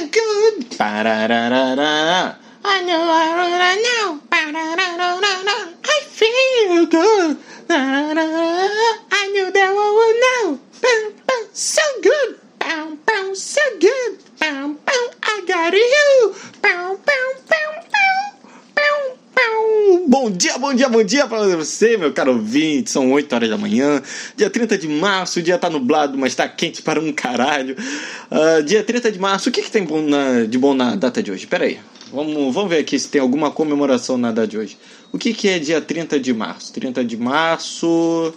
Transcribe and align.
feel 0.00 0.08
good. 0.08 0.70
Parararara. 0.70 2.36
I 2.64 2.82
know 2.84 3.02
I 3.10 3.76
know. 3.86 4.20
Parararara. 4.30 5.74
I 5.84 6.00
feel 6.04 6.86
good. 6.86 7.38
I 7.68 9.28
knew 9.32 9.50
that 9.52 9.70
one 9.74 9.94
would 9.98 10.18
know. 10.24 10.60
Bow, 10.80 11.12
bow, 11.26 11.42
so 11.52 11.82
good. 12.02 12.40
Bow, 12.58 12.96
bow, 13.06 13.34
so 13.34 13.60
good. 13.78 14.18
Bow, 14.38 14.74
bow, 14.84 15.10
I 15.22 15.44
got 15.46 15.72
you. 15.74 15.99
Bom 20.10 20.28
dia, 20.28 20.58
bom 20.58 20.74
dia, 20.74 20.88
bom 20.88 21.04
dia 21.04 21.24
para 21.28 21.56
você, 21.56 21.96
meu 21.96 22.12
caro 22.12 22.32
ouvinte. 22.32 22.90
São 22.90 23.12
8 23.12 23.32
horas 23.32 23.48
da 23.48 23.56
manhã, 23.56 24.02
dia 24.36 24.50
30 24.50 24.76
de 24.76 24.88
março. 24.88 25.38
O 25.38 25.42
dia 25.42 25.56
tá 25.56 25.70
nublado, 25.70 26.18
mas 26.18 26.34
tá 26.34 26.48
quente 26.48 26.82
para 26.82 26.98
um 26.98 27.12
caralho. 27.12 27.76
Uh, 28.28 28.60
dia 28.64 28.82
30 28.82 29.12
de 29.12 29.20
março, 29.20 29.48
o 29.48 29.52
que, 29.52 29.62
que 29.62 29.70
tem 29.70 29.84
bom 29.84 30.02
na, 30.02 30.46
de 30.46 30.58
bom 30.58 30.74
na 30.74 30.96
data 30.96 31.22
de 31.22 31.30
hoje? 31.30 31.46
Pera 31.46 31.64
aí, 31.64 31.78
vamos, 32.12 32.52
vamos 32.52 32.68
ver 32.68 32.78
aqui 32.78 32.98
se 32.98 33.08
tem 33.08 33.20
alguma 33.20 33.52
comemoração 33.52 34.18
na 34.18 34.32
data 34.32 34.48
de 34.48 34.58
hoje. 34.58 34.76
O 35.12 35.16
que, 35.16 35.32
que 35.32 35.48
é 35.48 35.60
dia 35.60 35.80
30 35.80 36.18
de 36.18 36.34
março? 36.34 36.72
30 36.72 37.04
de 37.04 37.16
março. 37.16 38.34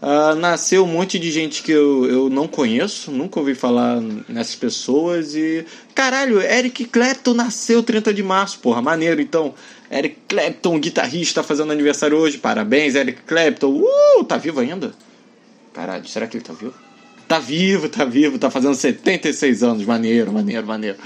Uh, 0.00 0.34
nasceu 0.36 0.84
um 0.84 0.86
monte 0.86 1.18
de 1.18 1.30
gente 1.30 1.62
que 1.62 1.70
eu, 1.70 2.06
eu 2.06 2.30
não 2.30 2.48
conheço, 2.48 3.10
nunca 3.10 3.38
ouvi 3.38 3.54
falar 3.54 4.00
nessas 4.26 4.54
pessoas 4.54 5.34
e. 5.34 5.66
Caralho, 5.94 6.40
Eric 6.40 6.86
Clapton 6.86 7.34
nasceu 7.34 7.82
30 7.82 8.14
de 8.14 8.22
março, 8.22 8.58
porra, 8.60 8.80
maneiro 8.80 9.20
então. 9.20 9.52
Eric 9.90 10.16
Clapton, 10.28 10.78
guitarrista, 10.78 11.42
fazendo 11.42 11.72
aniversário 11.72 12.16
hoje, 12.16 12.38
parabéns, 12.38 12.94
Eric 12.94 13.22
Clapton. 13.22 13.82
Uh, 13.82 14.24
tá 14.24 14.36
vivo 14.36 14.60
ainda? 14.60 14.92
Caralho, 15.74 16.06
será 16.06 16.28
que 16.28 16.36
ele 16.36 16.44
tá 16.44 16.52
vivo? 16.52 16.74
Tá 17.26 17.40
vivo, 17.40 17.88
tá 17.88 18.04
vivo, 18.04 18.38
tá 18.38 18.50
fazendo 18.50 18.74
76 18.74 19.62
anos, 19.64 19.84
maneiro, 19.84 20.32
maneiro, 20.32 20.66
maneiro. 20.66 20.96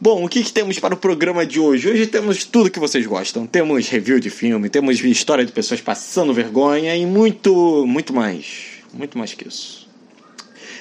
Bom, 0.00 0.24
o 0.24 0.28
que, 0.28 0.42
que, 0.42 0.52
temos 0.52 0.78
para 0.78 0.94
o 0.94 0.96
programa 0.96 1.44
de 1.44 1.60
hoje? 1.60 1.88
Hoje 1.88 2.06
temos 2.06 2.44
tudo 2.44 2.70
que 2.70 2.78
vocês 2.78 3.04
gostam. 3.04 3.46
Temos 3.46 3.88
review 3.88 4.18
de 4.18 4.30
filme, 4.30 4.70
temos 4.70 5.04
história 5.04 5.44
de 5.44 5.52
pessoas 5.52 5.80
passando 5.80 6.32
vergonha 6.32 6.96
e 6.96 7.04
muito, 7.04 7.84
muito 7.86 8.12
mais. 8.14 8.80
Muito 8.94 9.18
mais 9.18 9.34
que 9.34 9.46
isso. 9.46 9.89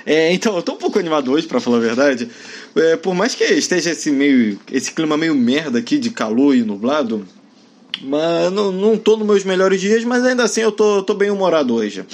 É, 0.05 0.31
então, 0.33 0.55
eu 0.55 0.61
tô 0.61 0.73
um 0.73 0.78
pouco 0.78 1.00
animado 1.00 1.31
hoje, 1.31 1.47
para 1.47 1.59
falar 1.59 1.78
a 1.78 1.81
verdade. 1.81 2.30
É, 2.75 2.97
por 2.97 3.14
mais 3.14 3.36
que 3.36 3.44
esteja 3.44 3.92
esse, 3.92 4.11
meio, 4.11 4.59
esse 4.72 4.92
clima 4.92 5.17
meio 5.17 5.36
merda 5.36 5.80
aqui 5.80 5.97
de 5.97 6.09
calor 6.09 6.55
e 6.55 6.64
nublado, 6.64 7.25
mas 8.02 8.52
não, 8.52 8.72
não 8.72 8.97
tô 8.97 9.17
nos 9.17 9.27
meus 9.27 9.44
melhores 9.44 9.81
dias, 9.81 10.03
mas 10.03 10.23
ainda 10.23 10.44
assim 10.44 10.61
eu 10.61 10.72
tô, 10.72 11.03
tô 11.03 11.14
bem 11.14 11.30
humorado 11.30 11.73
hoje. 11.75 12.05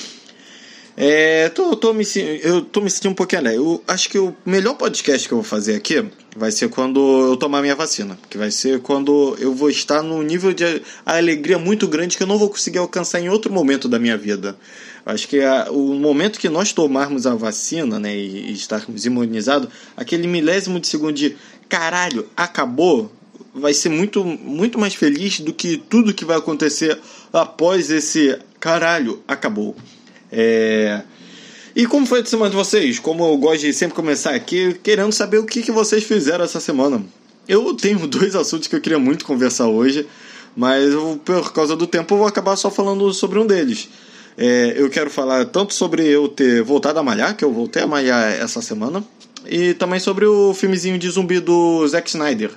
É, 0.97 1.49
tô, 1.49 1.75
tô 1.75 1.93
me, 1.93 2.05
eu 2.41 2.61
tô 2.61 2.79
me 2.79 2.89
sentindo 2.89 3.11
um 3.11 3.15
pouquinho 3.15 3.41
alegre. 3.41 3.59
Eu 3.59 3.83
acho 3.85 4.09
que 4.09 4.17
o 4.17 4.33
melhor 4.45 4.75
podcast 4.75 5.27
que 5.27 5.33
eu 5.33 5.39
vou 5.39 5.45
fazer 5.45 5.75
aqui 5.75 6.05
vai 6.35 6.51
ser 6.51 6.69
quando 6.69 6.99
eu 7.31 7.35
tomar 7.35 7.61
minha 7.61 7.75
vacina. 7.75 8.17
Que 8.29 8.38
vai 8.38 8.49
ser 8.49 8.79
quando 8.79 9.35
eu 9.39 9.53
vou 9.53 9.69
estar 9.69 10.01
num 10.01 10.21
nível 10.21 10.53
de 10.53 10.81
alegria 11.05 11.59
muito 11.59 11.85
grande 11.88 12.16
que 12.16 12.23
eu 12.23 12.27
não 12.27 12.38
vou 12.38 12.49
conseguir 12.49 12.77
alcançar 12.77 13.19
em 13.19 13.27
outro 13.27 13.51
momento 13.51 13.89
da 13.89 13.99
minha 13.99 14.17
vida. 14.17 14.57
Acho 15.05 15.27
que 15.27 15.41
a, 15.41 15.69
o 15.69 15.93
momento 15.95 16.39
que 16.39 16.47
nós 16.47 16.71
tomarmos 16.71 17.27
a 17.27 17.35
vacina 17.35 17.99
né, 17.99 18.16
e, 18.16 18.49
e 18.49 18.53
estarmos 18.53 19.05
imunizados, 19.05 19.69
aquele 19.97 20.27
milésimo 20.27 20.79
de 20.79 20.88
segundo 20.88 21.13
de 21.13 21.35
caralho, 21.67 22.25
acabou, 22.38 23.11
vai 23.53 23.73
ser 23.73 23.89
muito, 23.89 24.23
muito 24.23 24.79
mais 24.79 24.95
feliz 24.95 25.41
do 25.41 25.53
que 25.53 25.77
tudo 25.77 26.13
que 26.13 26.23
vai 26.23 26.38
acontecer 26.38 26.97
após 27.33 27.91
esse 27.91 28.38
caralho, 28.59 29.21
acabou. 29.27 29.75
É... 30.31 31.01
E 31.75 31.85
como 31.85 32.05
foi 32.05 32.21
a 32.21 32.25
semana 32.25 32.49
de 32.49 32.55
vocês? 32.55 32.99
Como 32.99 33.25
eu 33.25 33.37
gosto 33.37 33.61
de 33.61 33.73
sempre 33.73 33.95
começar 33.95 34.33
aqui, 34.33 34.73
querendo 34.81 35.11
saber 35.11 35.39
o 35.39 35.45
que, 35.45 35.61
que 35.61 35.71
vocês 35.71 36.03
fizeram 36.03 36.45
essa 36.45 36.59
semana. 36.59 37.03
Eu 37.47 37.73
tenho 37.73 38.05
dois 38.07 38.35
assuntos 38.35 38.67
que 38.67 38.75
eu 38.75 38.81
queria 38.81 38.99
muito 38.99 39.25
conversar 39.25 39.67
hoje, 39.67 40.07
mas 40.55 40.93
eu, 40.93 41.19
por 41.23 41.51
causa 41.51 41.75
do 41.75 41.85
tempo 41.85 42.13
eu 42.13 42.19
vou 42.19 42.27
acabar 42.27 42.55
só 42.55 42.72
falando 42.72 43.13
sobre 43.13 43.39
um 43.39 43.45
deles. 43.45 43.89
É, 44.38 44.73
eu 44.77 44.89
quero 44.89 45.09
falar 45.09 45.45
tanto 45.45 45.73
sobre 45.73 46.05
eu 46.07 46.27
ter 46.27 46.61
voltado 46.61 47.00
a 47.00 47.03
malhar, 47.03 47.35
que 47.35 47.44
eu 47.44 47.51
voltei 47.51 47.83
a 47.83 47.88
malhar 47.88 48.31
essa 48.33 48.61
semana, 48.61 49.03
e 49.47 49.73
também 49.73 50.00
sobre 50.00 50.25
o 50.25 50.53
filmezinho 50.53 50.97
de 50.97 51.09
zumbi 51.09 51.39
do 51.39 51.88
Zack 51.88 52.09
Snyder. 52.09 52.51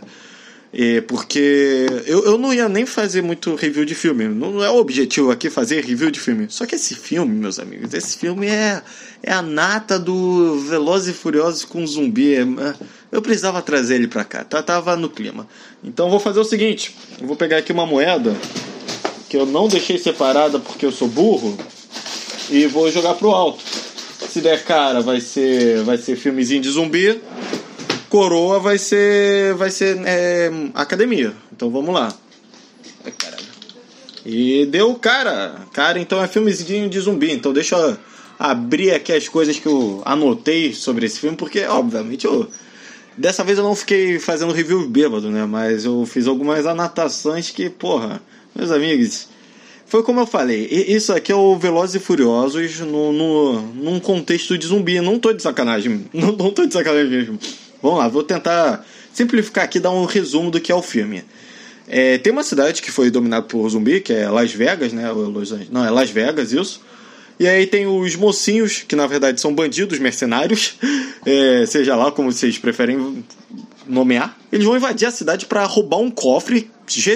É, 0.72 1.00
porque 1.00 1.86
eu, 2.06 2.24
eu 2.24 2.38
não 2.38 2.52
ia 2.52 2.68
nem 2.68 2.84
fazer 2.84 3.22
muito 3.22 3.54
review 3.54 3.84
de 3.84 3.94
filme. 3.94 4.28
Não 4.28 4.62
é 4.62 4.70
o 4.70 4.76
objetivo 4.76 5.30
aqui 5.30 5.48
fazer 5.48 5.82
review 5.84 6.10
de 6.10 6.20
filme. 6.20 6.46
Só 6.50 6.66
que 6.66 6.74
esse 6.74 6.94
filme, 6.94 7.34
meus 7.34 7.58
amigos, 7.58 7.94
esse 7.94 8.18
filme 8.18 8.46
é, 8.48 8.82
é 9.22 9.32
a 9.32 9.40
nata 9.40 9.98
do 9.98 10.60
Velozes 10.60 11.14
e 11.14 11.18
Furiosos 11.18 11.64
com 11.64 11.86
zumbi. 11.86 12.34
É, 12.34 12.46
eu 13.10 13.22
precisava 13.22 13.62
trazer 13.62 13.94
ele 13.94 14.08
pra 14.08 14.24
cá. 14.24 14.44
Tá, 14.44 14.62
tava 14.62 14.94
no 14.94 15.08
clima. 15.08 15.48
Então 15.82 16.10
vou 16.10 16.20
fazer 16.20 16.40
o 16.40 16.44
seguinte: 16.44 16.94
eu 17.18 17.26
vou 17.26 17.36
pegar 17.36 17.58
aqui 17.58 17.72
uma 17.72 17.86
moeda 17.86 18.36
que 19.28 19.36
eu 19.36 19.46
não 19.46 19.68
deixei 19.68 19.98
separada 19.98 20.58
porque 20.58 20.84
eu 20.84 20.92
sou 20.92 21.08
burro 21.08 21.56
e 22.50 22.66
vou 22.66 22.90
jogar 22.90 23.14
pro 23.14 23.30
alto. 23.30 23.62
Se 24.28 24.42
der 24.42 24.62
cara, 24.64 25.00
vai 25.00 25.20
ser, 25.20 25.82
vai 25.84 25.96
ser 25.96 26.14
filmezinho 26.16 26.60
de 26.60 26.68
zumbi 26.68 27.18
coroa 28.08 28.58
vai 28.58 28.78
ser 28.78 29.54
vai 29.54 29.70
ser 29.70 29.98
é, 30.04 30.50
academia. 30.74 31.32
Então 31.52 31.70
vamos 31.70 31.94
lá. 31.94 32.12
Ai, 33.04 33.12
caralho. 33.12 33.44
E 34.24 34.66
deu 34.66 34.94
cara. 34.94 35.66
Cara, 35.72 35.98
então 35.98 36.22
é 36.22 36.28
filmezinho 36.28 36.88
de 36.88 37.00
zumbi. 37.00 37.32
Então 37.32 37.52
deixa 37.52 37.76
eu 37.76 37.96
abrir 38.38 38.92
aqui 38.92 39.12
as 39.12 39.28
coisas 39.28 39.58
que 39.58 39.66
eu 39.66 40.02
anotei 40.04 40.72
sobre 40.72 41.06
esse 41.06 41.18
filme, 41.18 41.36
porque 41.36 41.64
obviamente 41.64 42.24
eu 42.24 42.48
dessa 43.16 43.42
vez 43.42 43.58
eu 43.58 43.64
não 43.64 43.74
fiquei 43.74 44.18
fazendo 44.18 44.52
review 44.52 44.88
bêbado, 44.88 45.28
né? 45.30 45.44
Mas 45.44 45.84
eu 45.84 46.06
fiz 46.06 46.26
algumas 46.26 46.64
anotações 46.66 47.50
que, 47.50 47.68
porra, 47.68 48.22
meus 48.54 48.70
amigos, 48.70 49.28
foi 49.86 50.02
como 50.02 50.20
eu 50.20 50.26
falei, 50.26 50.66
isso 50.70 51.12
aqui 51.12 51.32
é 51.32 51.34
o 51.34 51.56
Velozes 51.56 51.96
e 51.96 51.98
Furiosos 51.98 52.78
no, 52.80 53.12
no, 53.12 53.62
num 53.74 53.98
contexto 53.98 54.56
de 54.56 54.66
zumbi. 54.66 55.00
Não 55.00 55.18
tô 55.18 55.32
de 55.32 55.42
sacanagem. 55.42 56.06
Não, 56.14 56.32
não 56.32 56.50
tô 56.50 56.66
de 56.66 56.72
sacanagem 56.72 57.10
mesmo. 57.10 57.38
Vamos 57.82 57.98
lá, 57.98 58.08
vou 58.08 58.22
tentar 58.22 58.84
simplificar 59.12 59.64
aqui, 59.64 59.80
dar 59.80 59.90
um 59.90 60.04
resumo 60.04 60.50
do 60.50 60.60
que 60.60 60.70
é 60.70 60.74
o 60.74 60.82
filme. 60.82 61.24
É, 61.86 62.18
tem 62.18 62.32
uma 62.32 62.42
cidade 62.42 62.82
que 62.82 62.90
foi 62.90 63.10
dominada 63.10 63.46
por 63.46 63.68
zumbi, 63.68 64.00
que 64.00 64.12
é 64.12 64.28
Las 64.28 64.52
Vegas, 64.52 64.92
né? 64.92 65.04
Não, 65.70 65.84
é 65.84 65.90
Las 65.90 66.10
Vegas, 66.10 66.52
isso. 66.52 66.82
E 67.40 67.46
aí 67.46 67.66
tem 67.66 67.86
os 67.86 68.16
mocinhos, 68.16 68.84
que 68.86 68.96
na 68.96 69.06
verdade 69.06 69.40
são 69.40 69.54
bandidos 69.54 69.98
mercenários, 69.98 70.76
é, 71.24 71.64
seja 71.66 71.94
lá 71.94 72.10
como 72.10 72.30
vocês 72.32 72.58
preferem 72.58 73.24
nomear. 73.88 74.36
Eles 74.52 74.64
vão 74.64 74.76
invadir 74.76 75.08
a 75.08 75.10
cidade 75.10 75.46
para 75.46 75.64
roubar 75.64 75.98
um 75.98 76.10
cofre, 76.10 76.70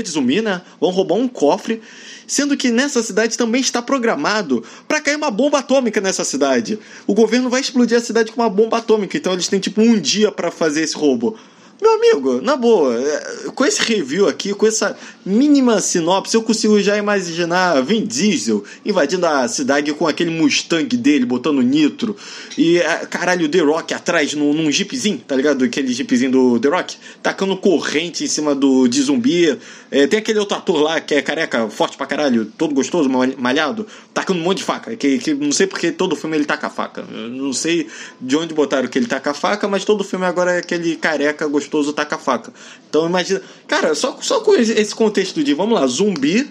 zumbi, 0.07 0.43
né? 0.43 0.63
Vão 0.81 0.91
roubar 0.91 1.17
um 1.17 1.29
cofre 1.29 1.81
sendo 2.27 2.57
que 2.57 2.71
nessa 2.71 3.03
cidade 3.03 3.37
também 3.37 3.61
está 3.61 3.83
programado 3.83 4.65
para 4.89 5.01
cair 5.01 5.17
uma 5.17 5.31
bomba 5.31 5.59
atômica 5.59 6.01
nessa 6.01 6.25
cidade. 6.25 6.79
O 7.07 7.15
governo 7.15 7.51
vai 7.51 7.61
explodir 7.61 7.99
a 7.99 8.01
cidade 8.01 8.33
com 8.33 8.41
uma 8.41 8.49
bomba 8.49 8.79
atômica, 8.79 9.17
então 9.17 9.35
eles 9.35 9.49
têm 9.49 9.61
tipo 9.61 9.83
um 9.83 10.01
dia 10.01 10.33
para 10.33 10.51
fazer 10.51 10.83
esse 10.83 10.97
roubo. 10.97 11.37
Meu 11.83 11.95
amigo, 11.95 12.41
na 12.41 12.55
boa, 12.55 12.95
é, 12.97 13.51
com 13.57 13.65
esse 13.65 13.83
review 13.83 14.29
aqui, 14.29 14.55
com 14.55 14.65
essa 14.65 14.97
mínima 15.27 15.81
sinopse, 15.81 16.37
eu 16.37 16.41
consigo 16.41 16.81
já 16.81 16.97
imaginar 16.97 17.83
Vin 17.83 18.07
Diesel 18.07 18.63
invadindo 18.87 19.27
a 19.27 19.49
cidade 19.49 19.93
com 19.93 20.07
aquele 20.07 20.31
Mustang 20.31 20.97
dele, 20.97 21.27
botando 21.27 21.61
nitro, 21.61 22.17
e 22.57 22.79
é, 22.79 22.99
caralho, 23.07 23.47
o 23.47 23.49
The 23.49 23.59
Rock 23.59 23.93
atrás 23.93 24.33
num, 24.33 24.53
num 24.53 24.71
jeepzinho, 24.71 25.19
tá 25.27 25.35
ligado? 25.35 25.65
Aquele 25.65 25.93
jeepzinho 25.93 26.31
do 26.31 26.61
The 26.61 26.69
Rock, 26.69 26.97
tacando 27.21 27.57
corrente 27.57 28.23
em 28.23 28.29
cima 28.29 28.55
do 28.55 28.87
de 28.87 29.03
zumbi. 29.03 29.59
É, 29.91 30.07
tem 30.07 30.21
aquele 30.21 30.39
outro 30.39 30.57
ator 30.57 30.81
lá 30.81 31.01
que 31.01 31.17
é 31.17 31.21
careca, 31.21 31.69
forte 31.69 31.97
pra 31.97 32.07
caralho, 32.07 32.47
todo 32.57 32.73
gostoso, 32.73 33.11
malhado, 33.37 33.89
tacando 34.15 34.39
um 34.39 34.45
monte 34.45 34.59
de 34.59 34.65
faca. 34.65 34.95
Que, 34.95 35.19
que 35.19 35.35
não 35.35 35.51
sei 35.51 35.67
porque 35.67 35.91
todo 35.91 36.15
filme 36.15 36.37
ele 36.37 36.45
taca 36.45 36.71
faca. 36.71 37.05
Eu 37.13 37.29
não 37.29 37.53
sei 37.53 37.89
de 38.21 38.37
onde 38.37 38.55
botaram 38.55 38.87
que 38.87 38.99
ele 38.99 39.07
taca 39.07 39.35
faca, 39.35 39.67
mas 39.67 39.85
todo 39.85 40.05
filme 40.05 40.25
agora 40.25 40.53
é 40.53 40.59
aquele 40.59 40.95
careca 40.95 41.47
gostoso 41.49 41.72
gostoso 41.73 41.93
taca 41.93 42.19
faca. 42.19 42.53
Então 42.89 43.07
imagina. 43.07 43.41
Cara, 43.67 43.95
só, 43.95 44.19
só 44.21 44.41
com 44.41 44.55
esse 44.55 44.95
contexto 44.95 45.43
de, 45.43 45.55
vamos 45.55 45.81
lá, 45.81 45.87
zumbi, 45.87 46.49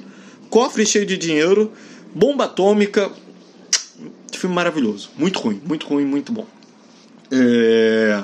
cofre 0.49 0.85
cheio 0.85 1.05
de 1.05 1.15
dinheiro, 1.17 1.71
bomba 2.13 2.45
atômica. 2.45 3.11
Filme 4.33 4.55
maravilhoso. 4.55 5.11
Muito 5.15 5.39
ruim, 5.39 5.61
muito 5.63 5.85
ruim, 5.85 6.05
muito 6.05 6.31
bom. 6.31 6.47
É. 7.31 8.23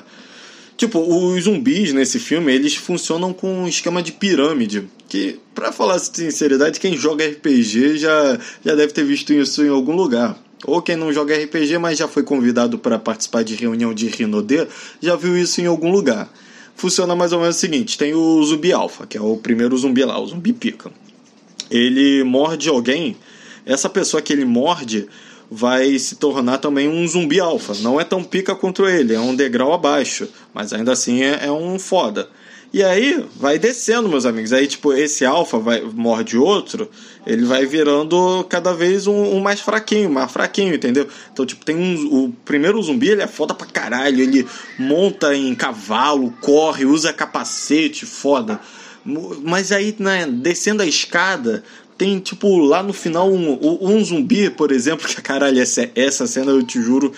Tipo, 0.75 0.99
os 0.99 1.43
zumbis 1.43 1.93
nesse 1.93 2.19
filme, 2.19 2.53
eles 2.53 2.75
funcionam 2.75 3.33
com 3.33 3.63
um 3.63 3.67
esquema 3.67 4.01
de 4.01 4.11
pirâmide. 4.11 4.87
Que, 5.07 5.39
pra 5.55 5.71
falar 5.71 5.97
sinceridade, 5.99 6.79
quem 6.79 6.95
joga 6.95 7.25
RPG 7.25 7.97
já, 7.97 8.39
já 8.63 8.75
deve 8.75 8.93
ter 8.93 9.03
visto 9.03 9.31
isso 9.31 9.63
em 9.63 9.69
algum 9.69 9.95
lugar. 9.95 10.37
Ou 10.65 10.81
quem 10.81 10.95
não 10.95 11.13
joga 11.13 11.35
RPG, 11.35 11.77
mas 11.77 11.97
já 11.97 12.07
foi 12.07 12.23
convidado 12.23 12.77
para 12.77 12.99
participar 12.99 13.43
de 13.43 13.55
reunião 13.55 13.93
de 13.93 14.07
Rinodê, 14.07 14.67
já 15.01 15.15
viu 15.15 15.37
isso 15.37 15.61
em 15.61 15.65
algum 15.65 15.89
lugar 15.89 16.29
funciona 16.77 17.15
mais 17.15 17.33
ou 17.33 17.41
menos 17.41 17.57
o 17.57 17.59
seguinte: 17.59 17.97
tem 17.97 18.13
o 18.13 18.41
zumbi 18.43 18.71
alfa, 18.71 19.05
que 19.05 19.17
é 19.17 19.21
o 19.21 19.35
primeiro 19.35 19.77
zumbi 19.77 20.05
lá, 20.05 20.17
o 20.17 20.27
zumbi 20.27 20.53
pica. 20.53 20.91
Ele 21.69 22.23
morde 22.23 22.69
alguém, 22.69 23.17
essa 23.65 23.89
pessoa 23.89 24.21
que 24.21 24.31
ele 24.31 24.45
morde 24.45 25.09
vai 25.51 25.97
se 25.99 26.15
tornar 26.15 26.59
também 26.59 26.87
um 26.87 27.05
zumbi 27.05 27.39
alfa. 27.39 27.73
Não 27.81 27.99
é 27.99 28.05
tão 28.05 28.23
pica 28.23 28.55
contra 28.55 28.89
ele, 28.91 29.13
é 29.13 29.19
um 29.19 29.35
degrau 29.35 29.73
abaixo, 29.73 30.29
mas 30.53 30.71
ainda 30.71 30.93
assim 30.93 31.23
é, 31.23 31.45
é 31.45 31.51
um 31.51 31.77
foda. 31.77 32.29
E 32.73 32.83
aí 32.83 33.25
vai 33.35 33.57
descendo, 33.57 34.09
meus 34.09 34.25
amigos. 34.25 34.51
Aí, 34.51 34.67
tipo, 34.67 34.93
esse 34.93 35.25
alfa 35.25 35.57
vai 35.57 35.81
morde 35.81 36.37
outro, 36.37 36.89
ele 37.25 37.45
vai 37.45 37.65
virando 37.65 38.45
cada 38.49 38.73
vez 38.73 39.07
um, 39.07 39.35
um, 39.35 39.39
mais 39.39 39.61
fraquinho, 39.61 40.09
mais 40.09 40.31
fraquinho, 40.31 40.75
entendeu? 40.75 41.07
Então, 41.31 41.45
tipo, 41.45 41.63
tem 41.63 41.75
um. 41.75 42.25
O 42.25 42.33
primeiro 42.43 42.81
zumbi, 42.81 43.09
ele 43.09 43.21
é 43.21 43.27
foda 43.27 43.53
pra 43.53 43.65
caralho. 43.65 44.21
Ele 44.21 44.45
monta 44.77 45.33
em 45.33 45.55
cavalo, 45.55 46.33
corre, 46.41 46.85
usa 46.85 47.13
capacete, 47.13 48.05
foda. 48.05 48.59
Mas 49.43 49.71
aí, 49.71 49.95
né, 49.97 50.27
descendo 50.27 50.83
a 50.83 50.85
escada, 50.85 51.63
tem, 51.97 52.19
tipo, 52.19 52.57
lá 52.57 52.83
no 52.83 52.91
final, 52.91 53.31
um, 53.31 53.57
um 53.81 54.03
zumbi, 54.03 54.49
por 54.49 54.71
exemplo, 54.71 55.07
que 55.09 55.21
caralho, 55.21 55.59
essa, 55.59 55.89
essa 55.95 56.27
cena 56.27 56.51
eu 56.51 56.61
te 56.61 56.81
juro 56.81 57.13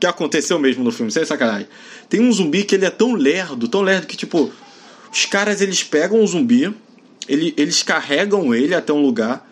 que 0.00 0.06
aconteceu 0.06 0.58
mesmo 0.58 0.84
no 0.84 0.92
filme, 0.92 1.10
sem 1.10 1.24
sacanagem. 1.24 1.68
Tem 2.08 2.20
um 2.20 2.32
zumbi 2.32 2.64
que 2.64 2.74
ele 2.74 2.84
é 2.84 2.90
tão 2.90 3.14
lerdo, 3.14 3.68
tão 3.68 3.82
lerdo 3.82 4.06
que, 4.06 4.16
tipo, 4.16 4.52
os 5.12 5.26
caras 5.26 5.60
eles 5.60 5.82
pegam 5.82 6.22
o 6.22 6.26
zumbi, 6.26 6.74
ele, 7.28 7.54
eles 7.56 7.82
carregam 7.82 8.54
ele 8.54 8.74
até 8.74 8.92
um 8.92 9.02
lugar, 9.02 9.48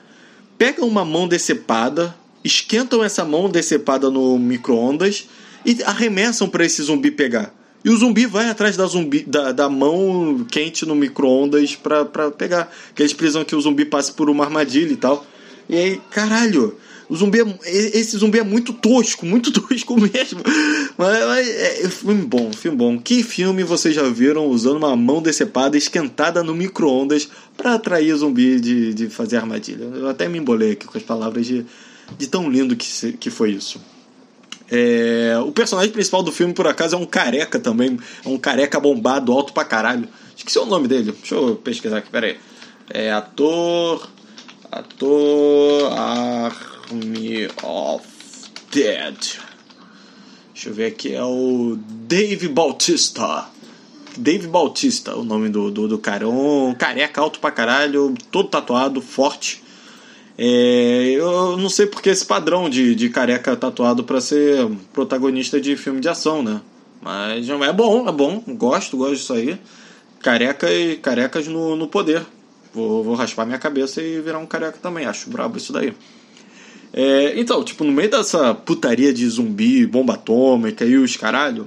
pegam 0.57 0.87
uma 0.87 1.05
mão 1.05 1.29
decepada, 1.29 2.15
esquentam 2.43 3.03
essa 3.03 3.25
mão 3.25 3.51
decepada 3.51 4.11
no 4.11 4.39
micro-ondas 4.39 5.29
e 5.65 5.83
arremessam 5.83 6.49
para 6.49 6.65
esse 6.65 6.83
zumbi 6.83 7.11
pegar. 7.11 7.53
E 7.85 7.91
o 7.91 7.97
zumbi 7.97 8.27
vai 8.27 8.49
atrás 8.49 8.77
da, 8.77 8.85
zumbi, 8.87 9.23
da, 9.23 9.53
da 9.53 9.69
mão 9.69 10.45
quente 10.51 10.85
no 10.85 10.97
micro-ondas 10.97 11.77
pra, 11.77 12.05
pra 12.05 12.33
pegar. 12.33 12.73
Que 12.95 13.03
eles 13.03 13.13
precisam 13.13 13.45
que 13.45 13.55
o 13.55 13.61
zumbi 13.61 13.85
passe 13.85 14.13
por 14.13 14.29
uma 14.29 14.45
armadilha 14.45 14.93
e 14.93 14.97
tal. 14.97 15.25
E 15.69 15.77
aí, 15.77 16.01
caralho, 16.11 16.77
o 17.09 17.17
zumbi 17.17 17.41
é, 17.41 17.99
esse 17.99 18.17
zumbi 18.17 18.39
é 18.39 18.43
muito 18.43 18.73
tosco, 18.73 19.25
muito 19.25 19.53
tosco 19.53 20.01
mesmo. 20.01 20.41
Mas, 20.97 21.27
mas 21.27 21.49
é, 21.49 21.89
filme 21.89 22.25
bom, 22.25 22.53
filme 22.53 22.77
bom. 22.77 22.99
Que 22.99 23.23
filme 23.23 23.63
vocês 23.63 23.95
já 23.95 24.03
viram 24.05 24.47
usando 24.47 24.77
uma 24.77 24.97
mão 24.97 25.23
decepada 25.23 25.77
esquentada 25.77 26.43
no 26.43 26.55
micro-ondas 26.55 27.29
pra 27.57 27.75
atrair 27.75 28.15
zumbi 28.17 28.61
de, 28.61 28.95
de 28.95 29.09
fazer 29.09 29.37
armadilha? 29.37 29.85
Eu 29.85 30.09
até 30.09 30.29
me 30.29 30.39
embolei 30.39 30.73
aqui 30.73 30.87
com 30.87 30.99
as 30.99 31.05
palavras 31.05 31.47
de, 31.47 31.65
de 32.19 32.27
tão 32.27 32.51
lindo 32.51 32.75
que, 32.75 33.13
que 33.13 33.31
foi 33.31 33.53
isso. 33.53 33.81
É, 34.69 35.39
o 35.45 35.53
personagem 35.53 35.93
principal 35.93 36.25
do 36.25 36.33
filme, 36.33 36.53
por 36.53 36.67
acaso, 36.67 36.97
é 36.97 36.99
um 36.99 37.07
careca 37.07 37.59
também. 37.59 37.99
É 38.25 38.29
um 38.29 38.37
careca 38.37 38.81
bombado, 38.81 39.33
alto 39.33 39.53
pra 39.53 39.65
caralho. 39.65 40.09
Esqueci 40.37 40.59
o 40.59 40.67
nome 40.67 40.89
dele. 40.89 41.13
Deixa 41.13 41.35
eu 41.37 41.57
pesquisar 41.57 41.99
aqui, 41.99 42.11
peraí. 42.11 42.37
É 42.91 43.13
ator. 43.13 44.09
Ator. 44.73 45.93
Army 46.91 47.49
of 47.63 48.07
Dead. 48.71 49.17
Deixa 50.53 50.69
eu 50.69 50.75
ver 50.75 50.87
aqui. 50.87 51.15
É 51.15 51.23
o 51.23 51.77
Dave 51.79 52.49
Bautista. 52.49 53.47
Dave 54.17 54.47
Bautista, 54.47 55.15
o 55.15 55.25
nome 55.25 55.49
do, 55.49 55.71
do, 55.71 55.89
do 55.89 55.99
cara. 55.99 56.29
Um 56.29 56.75
careca 56.75 57.21
alto 57.21 57.39
pra 57.39 57.51
caralho, 57.51 58.15
todo 58.31 58.49
tatuado, 58.49 59.01
forte. 59.03 59.63
É, 60.39 61.13
eu 61.15 61.57
não 61.57 61.69
sei 61.69 61.87
porque 61.87 62.11
esse 62.11 62.25
padrão 62.25 62.69
de, 62.71 62.95
de 62.95 63.09
careca 63.11 63.57
tatuado 63.57 64.05
para 64.05 64.21
ser 64.21 64.67
protagonista 64.93 65.61
de 65.61 65.77
filme 65.77 66.01
de 66.01 66.09
ação, 66.09 66.43
né? 66.43 66.61
Mas 67.03 67.49
é 67.49 67.73
bom, 67.73 68.09
é 68.09 68.13
bom. 68.13 68.43
Gosto, 68.49 68.97
gosto 68.97 69.17
disso 69.17 69.33
aí. 69.35 69.59
Careca 70.21 70.73
e 70.73 70.97
carecas 70.97 71.47
no, 71.47 71.77
no 71.77 71.87
poder. 71.87 72.25
Vou, 72.73 73.05
vou 73.05 73.15
raspar 73.15 73.45
minha 73.45 73.59
cabeça 73.59 74.03
e 74.03 74.21
virar 74.21 74.39
um 74.39 74.47
careca 74.47 74.79
também. 74.81 75.07
Acho 75.07 75.29
brabo 75.31 75.59
isso 75.59 75.73
daí. 75.73 75.95
É, 76.93 77.39
então, 77.39 77.63
tipo, 77.63 77.85
no 77.85 77.93
meio 77.93 78.11
dessa 78.11 78.55
putaria 78.55 79.13
de 79.13 79.29
zumbi, 79.29 79.87
bomba 79.87 80.15
atômica 80.15 80.85
e 80.85 80.97
os 80.97 81.17
caralho, 81.17 81.67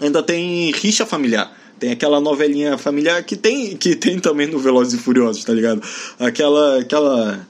ainda 0.00 0.22
tem 0.22 0.70
rixa 0.72 1.06
familiar. 1.06 1.56
Tem 1.78 1.92
aquela 1.92 2.20
novelinha 2.20 2.76
familiar 2.76 3.22
que 3.24 3.36
tem, 3.36 3.74
que 3.76 3.96
tem 3.96 4.18
também 4.18 4.46
no 4.46 4.58
Velozes 4.58 4.94
e 4.94 4.98
Furiosos, 4.98 5.44
tá 5.44 5.54
ligado? 5.54 5.82
Aquela, 6.18 6.80
aquela 6.80 7.48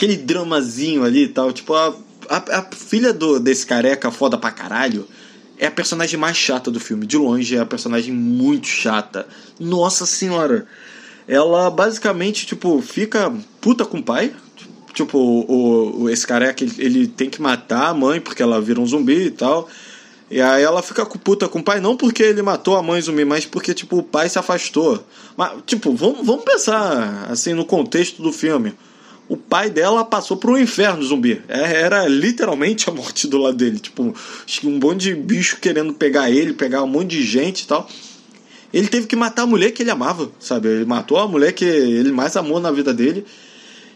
aquele 0.00 0.16
dramazinho 0.16 1.04
ali 1.04 1.24
e 1.24 1.28
tal. 1.28 1.52
Tipo, 1.52 1.74
a, 1.74 1.94
a, 2.28 2.58
a, 2.58 2.62
filha 2.72 3.12
do, 3.12 3.38
desse 3.38 3.66
careca 3.66 4.10
foda 4.10 4.38
pra 4.38 4.50
caralho 4.50 5.06
é 5.58 5.66
a 5.66 5.70
personagem 5.70 6.18
mais 6.18 6.36
chata 6.36 6.70
do 6.70 6.80
filme. 6.80 7.06
De 7.06 7.18
longe, 7.18 7.54
é 7.54 7.60
a 7.60 7.66
personagem 7.66 8.12
muito 8.12 8.66
chata. 8.66 9.26
Nossa 9.58 10.06
senhora! 10.06 10.66
Ela 11.28 11.70
basicamente, 11.70 12.46
tipo, 12.46 12.80
fica 12.80 13.32
puta 13.60 13.84
com 13.84 13.98
o 13.98 14.02
pai. 14.02 14.34
Tipo, 14.92 15.18
o, 15.18 16.02
o, 16.02 16.10
esse 16.10 16.26
careca, 16.26 16.64
ele, 16.64 16.74
ele 16.78 17.06
tem 17.06 17.30
que 17.30 17.40
matar 17.40 17.88
a 17.88 17.94
mãe 17.94 18.20
porque 18.20 18.42
ela 18.42 18.60
vira 18.60 18.80
um 18.80 18.86
zumbi 18.86 19.26
e 19.26 19.30
tal. 19.30 19.68
E 20.30 20.40
aí 20.40 20.62
ela 20.62 20.82
fica 20.82 21.04
puta 21.04 21.48
com 21.48 21.58
o 21.58 21.62
pai, 21.62 21.80
não 21.80 21.96
porque 21.96 22.22
ele 22.22 22.42
matou 22.42 22.76
a 22.76 22.82
mãe 22.82 23.00
zumbi, 23.00 23.24
mas 23.24 23.44
porque, 23.44 23.74
tipo, 23.74 23.98
o 23.98 24.02
pai 24.02 24.28
se 24.28 24.38
afastou. 24.38 25.04
Mas, 25.36 25.52
tipo, 25.66 25.92
vamos, 25.92 26.24
vamos 26.24 26.44
pensar, 26.44 27.26
assim, 27.28 27.52
no 27.52 27.64
contexto 27.64 28.22
do 28.22 28.32
filme 28.32 28.74
o 29.30 29.36
pai 29.36 29.70
dela 29.70 30.04
passou 30.04 30.36
por 30.36 30.50
um 30.50 30.58
inferno 30.58 31.04
zumbi. 31.04 31.40
É, 31.46 31.82
era 31.82 32.08
literalmente 32.08 32.90
a 32.90 32.92
morte 32.92 33.28
do 33.28 33.38
lado 33.38 33.56
dele. 33.56 33.78
Tipo, 33.78 34.12
um 34.64 34.70
monte 34.70 35.02
de 35.02 35.14
bicho 35.14 35.58
querendo 35.60 35.94
pegar 35.94 36.28
ele, 36.28 36.52
pegar 36.52 36.82
um 36.82 36.88
monte 36.88 37.10
de 37.10 37.22
gente 37.22 37.60
e 37.62 37.66
tal. 37.68 37.88
Ele 38.74 38.88
teve 38.88 39.06
que 39.06 39.14
matar 39.14 39.42
a 39.42 39.46
mulher 39.46 39.70
que 39.70 39.84
ele 39.84 39.90
amava, 39.92 40.32
sabe? 40.40 40.66
Ele 40.66 40.84
matou 40.84 41.16
a 41.16 41.28
mulher 41.28 41.52
que 41.52 41.64
ele 41.64 42.10
mais 42.10 42.36
amou 42.36 42.58
na 42.58 42.72
vida 42.72 42.92
dele. 42.92 43.24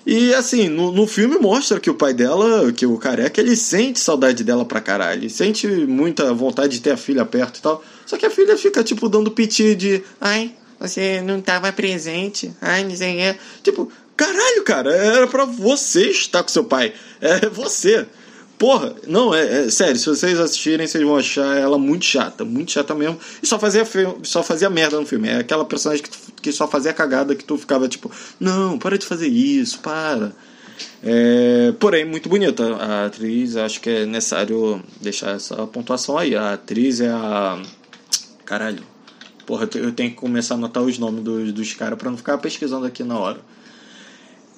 E 0.07 0.35
assim, 0.35 0.69
no, 0.69 0.93
no 0.93 1.07
filme 1.07 1.39
mostra 1.39 1.81
que 1.81 1.89
o 1.89 1.95
pai 1.95 2.13
dela, 2.13 2.71
que 2.73 2.85
o 2.85 2.99
careca, 2.99 3.41
ele 3.41 3.57
sente 3.57 3.99
saudade 3.99 4.45
dela 4.45 4.65
pra 4.65 4.81
caralho. 4.81 5.21
Ele 5.21 5.31
sente 5.31 5.67
muita 5.67 6.33
vontade 6.35 6.75
de 6.75 6.81
ter 6.81 6.91
a 6.91 6.97
filha 6.97 7.25
perto 7.25 7.59
e 7.59 7.63
tal. 7.63 7.83
Só 8.05 8.17
que 8.17 8.27
a 8.27 8.31
filha 8.31 8.57
fica, 8.57 8.85
tipo, 8.85 9.09
dando 9.09 9.31
piti 9.31 9.75
de. 9.75 10.03
Ai, 10.21 10.53
você 10.79 11.23
não 11.23 11.39
estava 11.39 11.73
presente. 11.73 12.53
Ai, 12.61 12.85
não 12.85 12.95
sei. 12.95 13.35
Tipo, 13.63 13.91
Caralho, 14.17 14.63
cara, 14.63 14.95
era 14.95 15.27
para 15.27 15.45
você 15.45 16.11
estar 16.11 16.43
com 16.43 16.49
seu 16.49 16.65
pai. 16.65 16.93
É 17.21 17.49
você. 17.49 18.07
Porra, 18.59 18.95
não, 19.07 19.35
é, 19.35 19.67
é, 19.67 19.71
sério, 19.71 19.97
se 19.97 20.07
vocês 20.07 20.39
assistirem, 20.39 20.87
vocês 20.87 21.03
vão 21.03 21.17
achar 21.17 21.57
ela 21.57 21.77
muito 21.77 22.05
chata, 22.05 22.45
muito 22.45 22.71
chata 22.71 22.95
mesmo. 22.95 23.19
E 23.43 23.47
só 23.47 23.59
fazia, 23.59 23.85
só 24.23 24.43
fazia 24.43 24.71
merda 24.71 24.99
no 24.99 25.07
filme. 25.07 25.29
É 25.29 25.39
aquela 25.39 25.65
personagem 25.65 26.05
que, 26.05 26.11
que 26.41 26.53
só 26.53 26.69
fazia 26.69 26.93
cagada 26.93 27.35
que 27.35 27.45
tu 27.45 27.59
ficava 27.59 27.89
tipo, 27.89 28.11
não, 28.39 28.79
para 28.79 28.97
de 28.97 29.05
fazer 29.05 29.29
isso, 29.29 29.81
para. 29.81 30.33
É, 31.03 31.73
porém, 31.79 32.05
muito 32.05 32.29
bonita 32.29 32.77
a 32.77 33.07
atriz, 33.07 33.57
acho 33.57 33.81
que 33.81 33.91
é 33.91 34.07
necessário 34.07 34.83
deixar 35.01 35.37
essa 35.37 35.67
pontuação 35.67 36.17
aí. 36.17 36.37
A 36.37 36.55
atriz 36.55 37.01
é 37.01 37.09
a. 37.09 37.61
Caralho. 38.45 38.83
Porra, 39.47 39.69
eu 39.75 39.93
tenho 39.93 40.11
que 40.11 40.17
começar 40.17 40.55
a 40.55 40.57
anotar 40.57 40.83
os 40.83 40.99
nomes 40.99 41.23
dos, 41.23 41.53
dos 41.53 41.75
caras 41.75 41.99
pra 41.99 42.11
não 42.11 42.17
ficar 42.17 42.39
pesquisando 42.39 42.87
aqui 42.87 43.03
na 43.03 43.19
hora. 43.19 43.41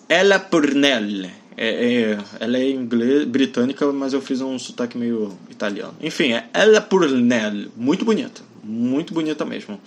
Ella 0.09 0.38
Purnell. 0.38 1.29
É, 1.57 1.69
é, 1.69 2.19
ela 2.39 2.59
é 2.59 2.71
inglês, 2.71 3.25
britânica, 3.25 3.91
mas 3.93 4.13
eu 4.13 4.21
fiz 4.21 4.41
um 4.41 4.59
sotaque 4.59 4.99
meio 4.99 5.33
italiano. 5.51 5.95
Enfim, 6.03 6.33
é 6.33 6.49
Ella 6.53 6.81
Purnell. 6.81 7.71
Muito 7.77 8.05
bonita. 8.05 8.43
Muito 8.63 9.15
bonita 9.15 9.45
mesmo. 9.45 9.81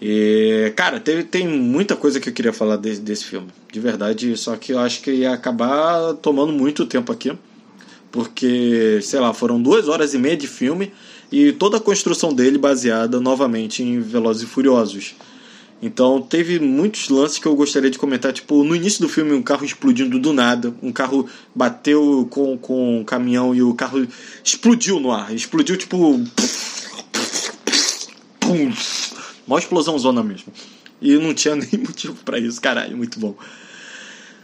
E, 0.00 0.72
cara, 0.76 1.00
teve, 1.00 1.24
tem 1.24 1.46
muita 1.46 1.96
coisa 1.96 2.20
que 2.20 2.28
eu 2.28 2.32
queria 2.32 2.52
falar 2.52 2.76
desse, 2.76 3.00
desse 3.00 3.24
filme. 3.24 3.48
De 3.70 3.80
verdade, 3.80 4.36
só 4.36 4.56
que 4.56 4.72
eu 4.72 4.78
acho 4.78 5.02
que 5.02 5.10
ia 5.10 5.32
acabar 5.32 6.14
tomando 6.14 6.52
muito 6.52 6.86
tempo 6.86 7.12
aqui. 7.12 7.32
Porque, 8.12 9.00
sei 9.02 9.20
lá, 9.20 9.32
foram 9.34 9.60
duas 9.60 9.88
horas 9.88 10.14
e 10.14 10.18
meia 10.18 10.36
de 10.36 10.46
filme 10.46 10.92
e 11.30 11.52
toda 11.52 11.76
a 11.76 11.80
construção 11.80 12.32
dele 12.32 12.58
baseada 12.58 13.20
novamente 13.20 13.82
em 13.82 14.00
Velozes 14.00 14.42
e 14.42 14.46
Furiosos. 14.46 15.14
Então 15.82 16.20
teve 16.20 16.58
muitos 16.58 17.08
lances 17.08 17.38
que 17.38 17.46
eu 17.46 17.56
gostaria 17.56 17.90
de 17.90 17.98
comentar, 17.98 18.32
tipo, 18.32 18.62
no 18.62 18.76
início 18.76 19.00
do 19.00 19.08
filme 19.08 19.32
um 19.32 19.42
carro 19.42 19.64
explodindo 19.64 20.18
do 20.18 20.32
nada, 20.32 20.74
um 20.82 20.92
carro 20.92 21.26
bateu 21.54 22.26
com, 22.30 22.58
com 22.58 23.00
um 23.00 23.04
caminhão 23.04 23.54
e 23.54 23.62
o 23.62 23.72
carro 23.72 24.06
explodiu 24.44 25.00
no 25.00 25.10
ar, 25.10 25.34
explodiu 25.34 25.78
tipo 25.78 26.20
pum, 28.38 28.72
uma 29.46 29.58
explosão 29.58 29.98
zona 29.98 30.22
mesmo. 30.22 30.52
E 31.00 31.16
não 31.16 31.32
tinha 31.32 31.56
nem 31.56 31.80
motivo 31.80 32.14
para 32.24 32.38
isso, 32.38 32.60
caralho, 32.60 32.96
muito 32.96 33.18
bom. 33.18 33.34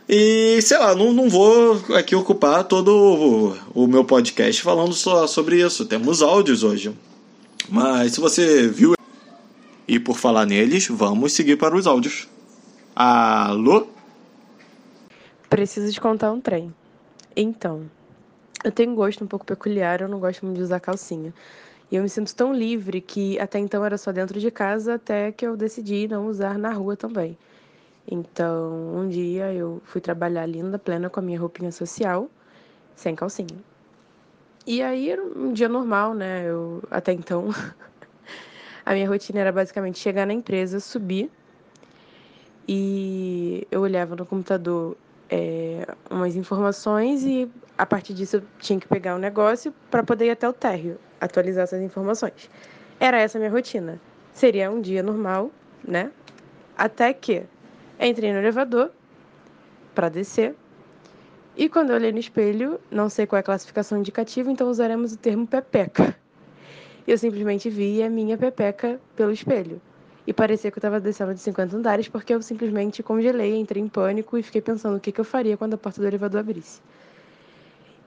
E 0.08 0.60
sei 0.62 0.78
lá, 0.78 0.94
não, 0.94 1.12
não 1.12 1.28
vou 1.28 1.84
aqui 1.94 2.14
ocupar 2.14 2.64
todo 2.64 3.56
o, 3.74 3.82
o 3.82 3.86
meu 3.86 4.04
podcast 4.04 4.62
falando 4.62 4.94
só 4.94 5.26
sobre 5.26 5.60
isso. 5.60 5.84
Temos 5.84 6.22
áudios 6.22 6.62
hoje. 6.62 6.92
Mas 7.68 8.12
se 8.12 8.20
você 8.20 8.68
viu 8.68 8.95
e 9.88 9.98
por 9.98 10.18
falar 10.18 10.46
neles, 10.46 10.88
vamos 10.88 11.32
seguir 11.32 11.56
para 11.56 11.76
os 11.76 11.86
áudios. 11.86 12.28
Alô? 12.94 13.86
Preciso 15.48 15.92
te 15.92 16.00
contar 16.00 16.32
um 16.32 16.40
trem. 16.40 16.74
Então, 17.36 17.88
eu 18.64 18.72
tenho 18.72 18.92
um 18.92 18.94
gosto 18.94 19.22
um 19.22 19.26
pouco 19.26 19.46
peculiar, 19.46 20.00
eu 20.00 20.08
não 20.08 20.18
gosto 20.18 20.44
muito 20.44 20.56
de 20.56 20.62
usar 20.62 20.80
calcinha. 20.80 21.32
E 21.90 21.96
eu 21.96 22.02
me 22.02 22.08
sinto 22.08 22.34
tão 22.34 22.52
livre 22.52 23.00
que 23.00 23.38
até 23.38 23.58
então 23.58 23.84
era 23.84 23.96
só 23.96 24.10
dentro 24.10 24.40
de 24.40 24.50
casa, 24.50 24.94
até 24.94 25.30
que 25.30 25.46
eu 25.46 25.56
decidi 25.56 26.08
não 26.08 26.26
usar 26.26 26.58
na 26.58 26.72
rua 26.72 26.96
também. 26.96 27.38
Então, 28.10 28.96
um 28.96 29.08
dia 29.08 29.52
eu 29.52 29.80
fui 29.84 30.00
trabalhar 30.00 30.46
linda, 30.46 30.78
plena 30.78 31.08
com 31.08 31.20
a 31.20 31.22
minha 31.22 31.38
roupinha 31.38 31.70
social, 31.70 32.28
sem 32.96 33.14
calcinha. 33.14 33.56
E 34.66 34.82
aí 34.82 35.16
um 35.36 35.52
dia 35.52 35.68
normal, 35.68 36.12
né? 36.12 36.44
Eu 36.48 36.82
até 36.90 37.12
então 37.12 37.48
a 38.86 38.94
minha 38.94 39.08
rotina 39.08 39.40
era 39.40 39.50
basicamente 39.50 39.98
chegar 39.98 40.24
na 40.24 40.32
empresa, 40.32 40.78
subir 40.78 41.28
e 42.68 43.66
eu 43.68 43.80
olhava 43.80 44.14
no 44.14 44.24
computador 44.24 44.96
é, 45.28 45.84
umas 46.08 46.36
informações 46.36 47.24
e 47.24 47.50
a 47.76 47.84
partir 47.84 48.14
disso 48.14 48.36
eu 48.36 48.42
tinha 48.60 48.78
que 48.78 48.86
pegar 48.86 49.14
o 49.14 49.16
um 49.16 49.20
negócio 49.20 49.74
para 49.90 50.04
poder 50.04 50.26
ir 50.26 50.30
até 50.30 50.48
o 50.48 50.52
térreo, 50.52 50.98
atualizar 51.20 51.64
essas 51.64 51.82
informações. 51.82 52.48
Era 53.00 53.18
essa 53.18 53.38
a 53.38 53.40
minha 53.40 53.50
rotina. 53.50 54.00
Seria 54.32 54.70
um 54.70 54.80
dia 54.80 55.02
normal, 55.02 55.50
né? 55.86 56.12
Até 56.78 57.12
que 57.12 57.42
entrei 58.00 58.32
no 58.32 58.38
elevador 58.38 58.92
para 59.94 60.08
descer. 60.08 60.54
E 61.56 61.68
quando 61.68 61.90
eu 61.90 61.96
olhei 61.96 62.12
no 62.12 62.18
espelho, 62.18 62.80
não 62.90 63.08
sei 63.08 63.26
qual 63.26 63.38
é 63.38 63.40
a 63.40 63.42
classificação 63.42 63.98
indicativa, 63.98 64.50
então 64.50 64.68
usaremos 64.68 65.12
o 65.12 65.16
termo 65.16 65.46
pepeca. 65.46 66.14
Eu 67.06 67.16
simplesmente 67.16 67.70
vi 67.70 68.02
a 68.02 68.10
minha 68.10 68.36
pepeca 68.36 69.00
pelo 69.14 69.30
espelho. 69.30 69.80
E 70.26 70.32
parecia 70.32 70.72
que 70.72 70.78
eu 70.78 70.80
estava 70.80 70.98
descendo 70.98 71.32
de 71.32 71.40
50 71.40 71.76
andares 71.76 72.08
porque 72.08 72.34
eu 72.34 72.42
simplesmente 72.42 73.02
congelei, 73.02 73.54
entrei 73.54 73.80
em 73.80 73.86
pânico 73.86 74.36
e 74.36 74.42
fiquei 74.42 74.60
pensando 74.60 74.96
o 74.96 75.00
que, 75.00 75.12
que 75.12 75.20
eu 75.20 75.24
faria 75.24 75.56
quando 75.56 75.74
a 75.74 75.78
porta 75.78 76.00
do 76.00 76.06
elevador 76.06 76.40
abrisse. 76.40 76.80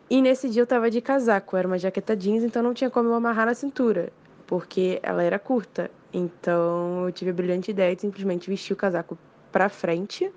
E 0.10 0.22
nesse 0.22 0.50
dia 0.50 0.62
eu 0.62 0.66
estava 0.66 0.90
de 0.90 1.00
casaco, 1.00 1.56
era 1.56 1.68
uma 1.68 1.78
jaqueta 1.78 2.16
jeans, 2.16 2.44
então 2.44 2.62
não 2.62 2.74
tinha 2.74 2.90
como 2.90 3.10
eu 3.10 3.14
amarrar 3.14 3.46
na 3.46 3.54
cintura, 3.54 4.12
porque 4.46 5.00
ela 5.02 5.24
era 5.24 5.40
curta. 5.40 5.90
Então 6.12 7.06
eu 7.06 7.12
tive 7.12 7.32
a 7.32 7.34
brilhante 7.34 7.72
ideia 7.72 7.96
de 7.96 8.02
simplesmente 8.02 8.50
vestir 8.50 8.74
o 8.74 8.76
casaco 8.76 9.18
para 9.52 9.70
frente, 9.70 10.30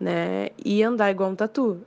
né, 0.00 0.48
e 0.64 0.82
andar 0.82 1.10
igual 1.10 1.30
um 1.30 1.36
tatu. 1.36 1.80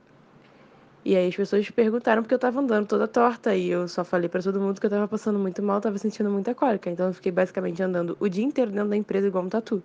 E 1.04 1.16
aí 1.16 1.28
as 1.28 1.36
pessoas 1.36 1.70
perguntaram 1.70 2.22
porque 2.22 2.34
eu 2.34 2.38
tava 2.38 2.60
andando 2.60 2.86
toda 2.86 3.08
torta 3.08 3.54
e 3.54 3.70
eu 3.70 3.88
só 3.88 4.04
falei 4.04 4.28
para 4.28 4.42
todo 4.42 4.60
mundo 4.60 4.78
que 4.78 4.86
eu 4.86 4.90
tava 4.90 5.08
passando 5.08 5.38
muito 5.38 5.62
mal, 5.62 5.80
tava 5.80 5.96
sentindo 5.96 6.30
muita 6.30 6.54
cólica. 6.54 6.90
Então 6.90 7.06
eu 7.06 7.14
fiquei 7.14 7.32
basicamente 7.32 7.82
andando 7.82 8.16
o 8.20 8.28
dia 8.28 8.44
inteiro 8.44 8.70
dentro 8.70 8.90
da 8.90 8.96
empresa 8.96 9.26
igual 9.26 9.44
um 9.44 9.48
tatu. 9.48 9.82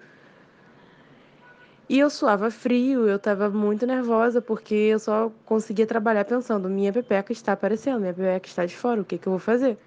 E 1.87 1.99
eu 1.99 2.09
suava 2.09 2.49
frio, 2.49 3.07
eu 3.07 3.19
tava 3.19 3.49
muito 3.49 3.85
nervosa 3.85 4.41
porque 4.41 4.73
eu 4.73 4.99
só 4.99 5.31
conseguia 5.45 5.85
trabalhar 5.85 6.25
pensando, 6.25 6.67
minha 6.67 6.91
pepeca 6.91 7.31
está 7.31 7.53
aparecendo, 7.53 8.01
minha 8.01 8.13
pepeca 8.13 8.47
está 8.47 8.65
de 8.65 8.75
fora, 8.75 9.01
o 9.01 9.05
que 9.05 9.17
que 9.17 9.27
eu 9.27 9.31
vou 9.31 9.39
fazer? 9.39 9.77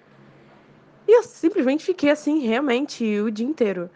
E 1.07 1.11
eu 1.11 1.23
simplesmente 1.23 1.83
fiquei 1.83 2.09
assim, 2.09 2.39
realmente, 2.39 3.19
o 3.19 3.29
dia 3.29 3.45
inteiro. 3.45 3.89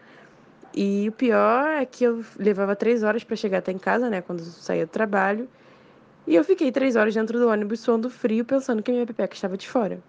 E 0.75 1.07
o 1.07 1.11
pior 1.13 1.67
é 1.67 1.85
que 1.85 2.03
eu 2.03 2.25
levava 2.37 2.75
três 2.75 3.03
horas 3.03 3.23
para 3.23 3.35
chegar 3.35 3.59
até 3.59 3.71
em 3.71 3.77
casa, 3.77 4.09
né, 4.09 4.21
quando 4.21 4.39
eu 4.39 4.45
saía 4.45 4.85
do 4.85 4.89
trabalho. 4.89 5.47
E 6.25 6.35
eu 6.35 6.43
fiquei 6.43 6.71
três 6.71 6.95
horas 6.95 7.13
dentro 7.13 7.37
do 7.37 7.47
ônibus 7.49 7.81
suando 7.81 8.09
frio, 8.09 8.45
pensando 8.45 8.81
que 8.81 8.91
minha 8.91 9.05
pepeca 9.05 9.35
estava 9.35 9.57
de 9.57 9.67
fora. 9.67 9.99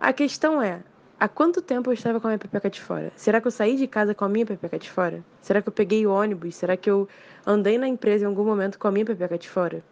A 0.00 0.12
questão 0.12 0.62
é, 0.62 0.80
há 1.18 1.28
quanto 1.28 1.60
tempo 1.60 1.90
eu 1.90 1.94
estava 1.94 2.20
com 2.20 2.28
a 2.28 2.30
minha 2.30 2.38
pepeca 2.38 2.70
de 2.70 2.80
fora? 2.80 3.12
Será 3.16 3.40
que 3.40 3.48
eu 3.48 3.50
saí 3.50 3.76
de 3.76 3.88
casa 3.88 4.14
com 4.14 4.24
a 4.24 4.28
minha 4.28 4.46
pepeca 4.46 4.78
de 4.78 4.88
fora? 4.88 5.24
Será 5.42 5.60
que 5.60 5.68
eu 5.68 5.72
peguei 5.72 6.06
o 6.06 6.12
ônibus? 6.12 6.54
Será 6.54 6.76
que 6.76 6.88
eu 6.88 7.08
andei 7.44 7.76
na 7.76 7.88
empresa 7.88 8.24
em 8.24 8.28
algum 8.28 8.44
momento 8.44 8.78
com 8.78 8.86
a 8.86 8.92
minha 8.92 9.04
pepeca 9.04 9.36
de 9.36 9.48
fora? 9.48 9.82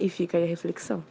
E 0.00 0.08
fica 0.08 0.36
aí 0.36 0.44
a 0.44 0.46
reflexão. 0.46 1.04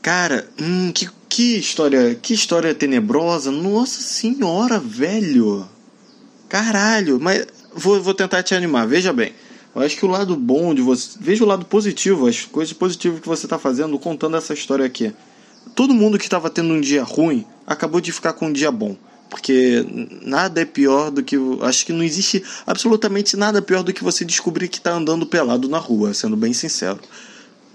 Cara, 0.00 0.46
hum, 0.60 0.92
que, 0.92 1.08
que 1.28 1.58
história, 1.58 2.14
que 2.14 2.32
história 2.32 2.74
tenebrosa. 2.74 3.50
Nossa 3.50 4.00
senhora, 4.00 4.78
velho. 4.78 5.68
Caralho, 6.48 7.18
mas 7.20 7.46
vou, 7.74 8.00
vou 8.02 8.14
tentar 8.14 8.42
te 8.42 8.54
animar. 8.54 8.86
Veja 8.86 9.12
bem. 9.12 9.34
Eu 9.74 9.82
acho 9.82 9.96
que 9.96 10.04
o 10.04 10.08
lado 10.08 10.36
bom 10.36 10.74
de 10.74 10.82
você. 10.82 11.18
Veja 11.20 11.42
o 11.42 11.46
lado 11.46 11.64
positivo, 11.64 12.26
as 12.26 12.42
coisas 12.42 12.72
positivas 12.72 13.20
que 13.20 13.26
você 13.26 13.46
está 13.46 13.58
fazendo 13.58 13.98
contando 13.98 14.36
essa 14.36 14.54
história 14.54 14.84
aqui. 14.84 15.12
Todo 15.74 15.92
mundo 15.92 16.18
que 16.18 16.24
estava 16.24 16.48
tendo 16.48 16.72
um 16.72 16.80
dia 16.80 17.02
ruim 17.02 17.44
acabou 17.66 18.00
de 18.00 18.12
ficar 18.12 18.34
com 18.34 18.46
um 18.46 18.52
dia 18.52 18.70
bom. 18.70 18.96
Porque 19.28 19.84
nada 20.22 20.60
é 20.60 20.64
pior 20.64 21.10
do 21.10 21.22
que. 21.22 21.36
Acho 21.62 21.84
que 21.86 21.92
não 21.92 22.04
existe 22.04 22.42
absolutamente 22.64 23.36
nada 23.36 23.60
pior 23.60 23.82
do 23.82 23.92
que 23.92 24.04
você 24.04 24.24
descobrir 24.24 24.68
que 24.68 24.78
está 24.78 24.92
andando 24.92 25.26
pelado 25.26 25.68
na 25.68 25.78
rua, 25.78 26.14
sendo 26.14 26.36
bem 26.36 26.52
sincero. 26.52 27.00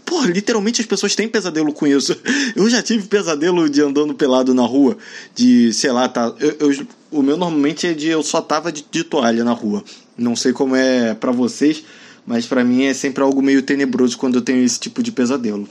Pô, 0.09 0.23
literalmente 0.25 0.81
as 0.81 0.87
pessoas 0.87 1.15
têm 1.15 1.27
pesadelo 1.27 1.71
com 1.71 1.85
isso. 1.85 2.19
Eu 2.55 2.67
já 2.67 2.81
tive 2.81 3.07
pesadelo 3.07 3.69
de 3.69 3.79
andando 3.79 4.15
pelado 4.15 4.55
na 4.55 4.63
rua. 4.63 4.97
De, 5.35 5.71
sei 5.71 5.91
lá, 5.91 6.09
tá. 6.09 6.33
Eu, 6.39 6.55
eu 6.59 6.87
o 7.11 7.21
meu 7.21 7.37
normalmente 7.37 7.85
é 7.85 7.93
de 7.93 8.07
eu 8.07 8.23
só 8.23 8.41
tava 8.41 8.71
de, 8.71 8.83
de 8.89 9.03
toalha 9.03 9.43
na 9.43 9.53
rua. 9.53 9.83
Não 10.17 10.35
sei 10.35 10.51
como 10.51 10.75
é 10.75 11.13
para 11.13 11.31
vocês, 11.31 11.83
mas 12.25 12.47
para 12.47 12.63
mim 12.63 12.85
é 12.85 12.93
sempre 12.93 13.23
algo 13.23 13.39
meio 13.39 13.61
tenebroso 13.61 14.17
quando 14.17 14.35
eu 14.35 14.41
tenho 14.41 14.63
esse 14.63 14.79
tipo 14.79 15.03
de 15.03 15.11
pesadelo. 15.11 15.69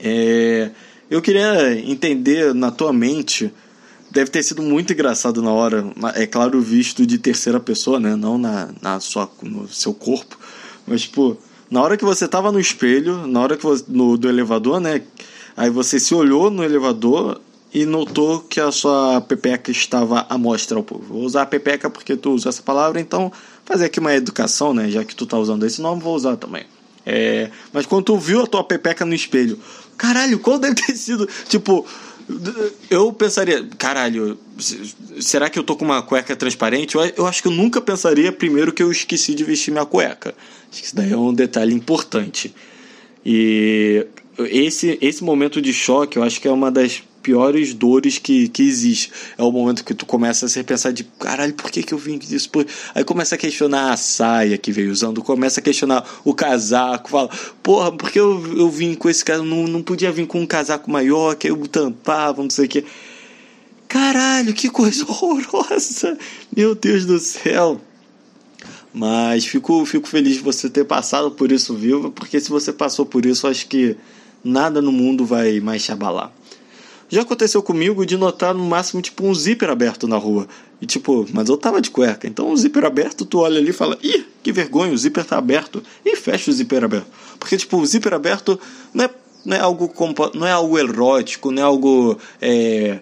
É, 0.00 0.70
eu 1.08 1.22
queria 1.22 1.78
entender 1.78 2.52
na 2.54 2.72
tua 2.72 2.92
mente, 2.92 3.52
deve 4.10 4.32
ter 4.32 4.42
sido 4.42 4.62
muito 4.62 4.92
engraçado 4.92 5.40
na 5.40 5.52
hora, 5.52 5.86
é 6.16 6.26
claro, 6.26 6.60
visto 6.60 7.06
de 7.06 7.18
terceira 7.18 7.60
pessoa, 7.60 8.00
né? 8.00 8.16
Não 8.16 8.36
na, 8.36 8.70
na 8.82 8.98
sua, 8.98 9.30
no 9.42 9.68
seu 9.68 9.94
corpo, 9.94 10.36
mas 10.86 11.02
tipo, 11.02 11.38
na 11.70 11.82
hora 11.82 11.96
que 11.96 12.04
você 12.04 12.26
tava 12.26 12.50
no 12.50 12.60
espelho, 12.60 13.26
na 13.26 13.40
hora 13.40 13.56
que 13.56 13.62
você, 13.62 13.84
no, 13.88 14.16
do 14.16 14.28
elevador, 14.28 14.80
né? 14.80 15.02
Aí 15.56 15.70
você 15.70 15.98
se 15.98 16.14
olhou 16.14 16.50
no 16.50 16.64
elevador 16.64 17.40
e 17.72 17.84
notou 17.84 18.40
que 18.40 18.60
a 18.60 18.70
sua 18.72 19.20
pepeca 19.20 19.70
estava 19.70 20.26
à 20.28 20.38
mostra 20.38 20.76
ao 20.76 20.82
povo. 20.82 21.04
Vou 21.08 21.22
usar 21.22 21.46
pepeca 21.46 21.90
porque 21.90 22.16
tu 22.16 22.32
usa 22.32 22.48
essa 22.48 22.62
palavra, 22.62 23.00
então 23.00 23.30
fazer 23.64 23.86
aqui 23.86 24.00
uma 24.00 24.14
educação, 24.14 24.72
né? 24.72 24.90
Já 24.90 25.04
que 25.04 25.14
tu 25.14 25.26
tá 25.26 25.38
usando 25.38 25.66
esse 25.66 25.80
nome, 25.80 26.00
vou 26.00 26.14
usar 26.14 26.36
também. 26.36 26.64
É, 27.04 27.50
mas 27.72 27.86
quando 27.86 28.04
tu 28.04 28.18
viu 28.18 28.42
a 28.42 28.46
tua 28.46 28.64
pepeca 28.64 29.04
no 29.04 29.14
espelho, 29.14 29.58
caralho, 29.96 30.38
qual 30.38 30.58
deve 30.58 30.74
ter 30.76 30.94
sido? 30.94 31.28
Tipo, 31.48 31.84
eu 32.90 33.12
pensaria, 33.12 33.66
caralho, 33.78 34.38
será 35.20 35.48
que 35.48 35.58
eu 35.58 35.64
tô 35.64 35.76
com 35.76 35.84
uma 35.84 36.02
cueca 36.02 36.36
transparente? 36.36 36.94
Eu, 36.94 37.02
eu 37.16 37.26
acho 37.26 37.40
que 37.40 37.48
eu 37.48 37.52
nunca 37.52 37.80
pensaria 37.80 38.30
primeiro 38.30 38.72
que 38.72 38.82
eu 38.82 38.90
esqueci 38.90 39.34
de 39.34 39.44
vestir 39.44 39.70
minha 39.70 39.86
cueca. 39.86 40.34
Acho 40.70 40.80
que 40.80 40.86
isso 40.86 40.96
daí 40.96 41.12
é 41.12 41.16
um 41.16 41.32
detalhe 41.32 41.74
importante. 41.74 42.54
E 43.24 44.06
esse, 44.38 44.98
esse 45.00 45.24
momento 45.24 45.60
de 45.60 45.72
choque, 45.72 46.18
eu 46.18 46.22
acho 46.22 46.40
que 46.40 46.46
é 46.46 46.52
uma 46.52 46.70
das 46.70 47.02
piores 47.22 47.74
dores 47.74 48.18
que, 48.18 48.48
que 48.48 48.62
existe. 48.62 49.12
É 49.36 49.42
o 49.42 49.50
momento 49.50 49.84
que 49.84 49.94
tu 49.94 50.06
começa 50.06 50.46
a 50.46 50.48
se 50.48 50.62
pensar 50.62 50.92
de 50.92 51.04
caralho, 51.04 51.54
por 51.54 51.70
que, 51.70 51.82
que 51.82 51.92
eu 51.92 51.98
vim 51.98 52.18
disso? 52.18 52.50
Aí 52.94 53.04
começa 53.04 53.34
a 53.34 53.38
questionar 53.38 53.92
a 53.92 53.96
saia 53.96 54.58
que 54.58 54.72
veio 54.72 54.90
usando, 54.90 55.22
começa 55.22 55.60
a 55.60 55.62
questionar 55.62 56.04
o 56.24 56.34
casaco, 56.34 57.10
fala, 57.10 57.30
porra, 57.62 57.92
por 57.92 58.10
que 58.10 58.18
eu, 58.18 58.56
eu 58.56 58.70
vim 58.70 58.94
com 58.94 59.08
esse 59.08 59.24
cara? 59.24 59.42
Não, 59.42 59.66
não 59.66 59.82
podia 59.82 60.10
vir 60.10 60.26
com 60.26 60.40
um 60.40 60.46
casaco 60.46 60.90
maior, 60.90 61.34
que 61.34 61.50
eu 61.50 61.56
tampava, 61.66 62.42
não 62.42 62.50
sei 62.50 62.66
o 62.66 62.68
que. 62.68 62.84
Caralho, 63.88 64.52
que 64.52 64.68
coisa 64.68 65.04
horrorosa! 65.08 66.18
Meu 66.54 66.74
Deus 66.74 67.06
do 67.06 67.18
céu! 67.18 67.80
Mas 68.92 69.44
fico, 69.44 69.84
fico 69.84 70.08
feliz 70.08 70.36
de 70.36 70.42
você 70.42 70.68
ter 70.68 70.84
passado 70.84 71.30
por 71.30 71.52
isso 71.52 71.74
vivo, 71.74 72.10
porque 72.10 72.40
se 72.40 72.48
você 72.48 72.72
passou 72.72 73.04
por 73.04 73.24
isso, 73.26 73.46
acho 73.46 73.66
que 73.66 73.96
nada 74.42 74.80
no 74.80 74.92
mundo 74.92 75.24
vai 75.24 75.60
mais 75.60 75.84
te 75.84 75.92
abalar. 75.92 76.32
Já 77.08 77.22
aconteceu 77.22 77.62
comigo 77.62 78.04
de 78.04 78.16
notar 78.16 78.54
no 78.54 78.64
máximo 78.64 79.00
tipo 79.00 79.26
um 79.26 79.34
zíper 79.34 79.70
aberto 79.70 80.06
na 80.06 80.16
rua. 80.16 80.46
E 80.80 80.86
tipo, 80.86 81.26
mas 81.32 81.48
eu 81.48 81.56
tava 81.56 81.80
de 81.80 81.90
cueca. 81.90 82.26
Então 82.28 82.50
o 82.50 82.56
zíper 82.56 82.84
aberto, 82.84 83.24
tu 83.24 83.38
olha 83.38 83.58
ali 83.58 83.70
e 83.70 83.72
fala: 83.72 83.98
"Ih, 84.02 84.24
que 84.42 84.52
vergonha, 84.52 84.92
o 84.92 84.98
zíper 84.98 85.24
tá 85.24 85.38
aberto". 85.38 85.82
E 86.04 86.16
fecha 86.16 86.50
o 86.50 86.54
zíper 86.54 86.84
aberto. 86.84 87.06
Porque 87.38 87.56
tipo, 87.56 87.78
o 87.78 87.86
zíper 87.86 88.12
aberto 88.12 88.60
não 88.92 89.04
é, 89.04 89.10
não 89.44 89.56
é 89.56 89.60
algo 89.60 89.92
não 90.34 90.46
é 90.46 90.52
algo 90.52 90.78
erótico, 90.78 91.50
não 91.50 91.62
é 91.62 91.64
algo 91.64 92.18
é... 92.40 92.98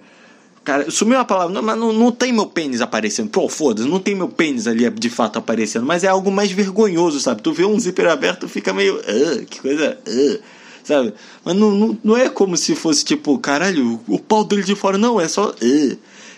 Cara, 0.65 0.91
sumiu 0.91 1.19
a 1.19 1.25
palavra, 1.25 1.55
não, 1.55 1.63
mas 1.63 1.79
não, 1.79 1.93
não 1.93 2.11
tem 2.11 2.33
meu 2.33 2.47
pênis 2.47 2.81
aparecendo. 2.81 3.31
Pô, 3.31 3.49
foda-se, 3.49 3.89
não 3.89 4.01
tem 4.01 4.17
meu 4.17 4.29
pênis 4.29 4.67
ali 4.67 4.89
de 4.91 5.09
fato 5.09 5.39
aparecendo, 5.39 5.87
mas 5.87 6.03
é 6.03 6.09
algo 6.09 6.31
mais 6.31 6.51
vergonhoso, 6.51 7.21
sabe? 7.21 7.41
Tu 7.41 7.53
vê 7.53 7.65
um 7.65 7.79
zíper 7.79 8.09
aberto, 8.09 8.49
fica 8.49 8.73
meio, 8.73 8.97
uh, 8.97 9.47
que 9.47 9.61
coisa, 9.61 9.97
uh 10.09 10.57
sabe? 10.87 11.13
Mas 11.45 11.57
não, 11.57 11.73
não, 11.73 11.99
não 12.03 12.17
é 12.17 12.29
como 12.29 12.57
se 12.57 12.77
fosse 12.77 13.05
tipo, 13.05 13.37
caralho, 13.39 14.01
o 14.07 14.19
pau 14.19 14.45
dele 14.45 14.63
de 14.63 14.77
fora, 14.77 14.97
não, 14.97 15.21
é 15.21 15.27
só. 15.27 15.53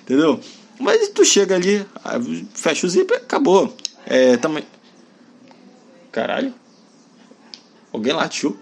Entendeu? 0.03 0.41
Mas 0.81 1.09
tu 1.09 1.25
chega 1.25 1.55
ali, 1.55 1.85
fecha 2.55 2.87
o 2.87 2.91
zíper, 2.91 3.19
acabou. 3.19 3.75
É, 4.07 4.37
também. 4.39 4.65
Caralho. 6.11 6.55
Alguém 7.93 8.13
latiu. 8.13 8.57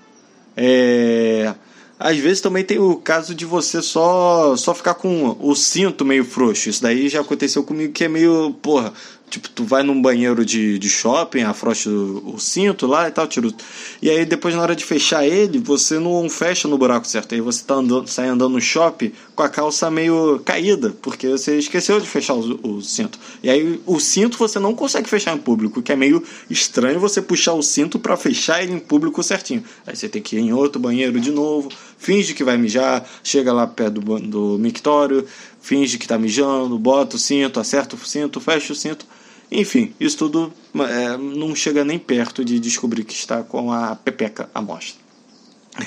É. 0.57 1.55
Às 1.99 2.19
vezes 2.19 2.41
também 2.41 2.65
tem 2.65 2.79
o 2.79 2.97
caso 2.97 3.35
de 3.35 3.47
você 3.47 3.81
só 3.81 4.55
só 4.57 4.75
ficar 4.75 4.95
com 4.95 5.37
o 5.41 5.55
cinto 5.55 6.05
meio 6.05 6.25
frouxo. 6.25 6.69
Isso 6.69 6.83
daí 6.83 7.09
já 7.09 7.21
aconteceu 7.21 7.63
comigo 7.63 7.93
que 7.93 8.05
é 8.05 8.09
meio, 8.09 8.53
porra, 8.61 8.93
Tipo, 9.29 9.49
tu 9.51 9.65
vai 9.65 9.83
num 9.83 10.01
banheiro 10.01 10.45
de, 10.45 10.79
de 10.79 10.89
shopping, 10.89 11.43
afrouxa 11.43 11.91
o, 11.91 12.35
o 12.35 12.39
cinto 12.39 12.87
lá 12.87 13.09
e 13.09 13.11
tal, 13.11 13.27
tira 13.27 13.49
o... 13.49 13.55
E 14.01 14.09
aí 14.09 14.25
depois 14.25 14.55
na 14.55 14.63
hora 14.63 14.77
de 14.77 14.85
fechar 14.85 15.27
ele, 15.27 15.59
você 15.59 15.99
não 15.99 16.29
fecha 16.31 16.69
no 16.69 16.79
buraco 16.79 17.07
certo. 17.07 17.35
Aí 17.35 17.41
você 17.41 17.65
tá 17.65 17.75
andando, 17.75 18.07
sai 18.07 18.29
andando 18.29 18.53
no 18.53 18.61
shopping 18.61 19.13
com 19.35 19.43
a 19.43 19.49
calça 19.49 19.91
meio 19.91 20.41
caída, 20.45 20.95
porque 21.03 21.29
você 21.29 21.59
esqueceu 21.59 22.01
de 22.01 22.07
fechar 22.07 22.35
o, 22.35 22.61
o 22.63 22.83
cinto. 22.83 23.19
E 23.43 23.51
aí 23.51 23.81
o 23.85 23.99
cinto 23.99 24.39
você 24.39 24.61
não 24.61 24.75
consegue 24.75 25.09
fechar 25.09 25.35
em 25.35 25.39
público, 25.39 25.83
que 25.83 25.93
é 25.93 25.97
meio 25.97 26.23
estranho 26.49 27.01
você 27.01 27.21
puxar 27.21 27.55
o 27.55 27.63
cinto 27.63 27.99
para 27.99 28.17
fechar 28.17 28.63
ele 28.63 28.73
em 28.73 28.79
público 28.79 29.23
certinho. 29.23 29.65
Aí 29.87 29.97
você 29.97 30.09
tem 30.09 30.23
que 30.23 30.37
ir 30.37 30.41
em 30.41 30.53
outro 30.53 30.81
banheiro 30.81 31.21
de 31.21 31.33
novo, 31.33 31.69
finge 31.99 32.33
que 32.33 32.45
vai 32.45 32.57
mijar, 32.57 33.05
chega 33.25 33.53
lá 33.53 33.67
perto 33.67 34.01
do, 34.01 34.21
do 34.21 34.59
mictório, 34.59 35.27
finge 35.67 35.99
que 35.99 36.07
tá 36.07 36.17
mijando, 36.17 36.79
bota 36.79 37.17
o 37.17 37.19
cinto, 37.19 37.59
acerta 37.59 37.97
o 37.97 37.99
cinto, 37.99 38.41
fecha 38.41 38.73
o 38.73 38.77
cinto. 38.77 39.05
Enfim, 39.51 39.93
isso 39.99 40.17
tudo 40.17 40.53
é, 40.79 41.17
não 41.17 41.57
chega 41.57 41.85
nem 41.85 41.99
perto 41.99 42.45
de 42.45 42.61
descobrir 42.61 43.03
que 43.03 43.15
está 43.15 43.43
com 43.43 43.73
a 43.73 43.97
pepeca 43.97 44.49
à 44.55 44.63
mostra. 44.63 45.05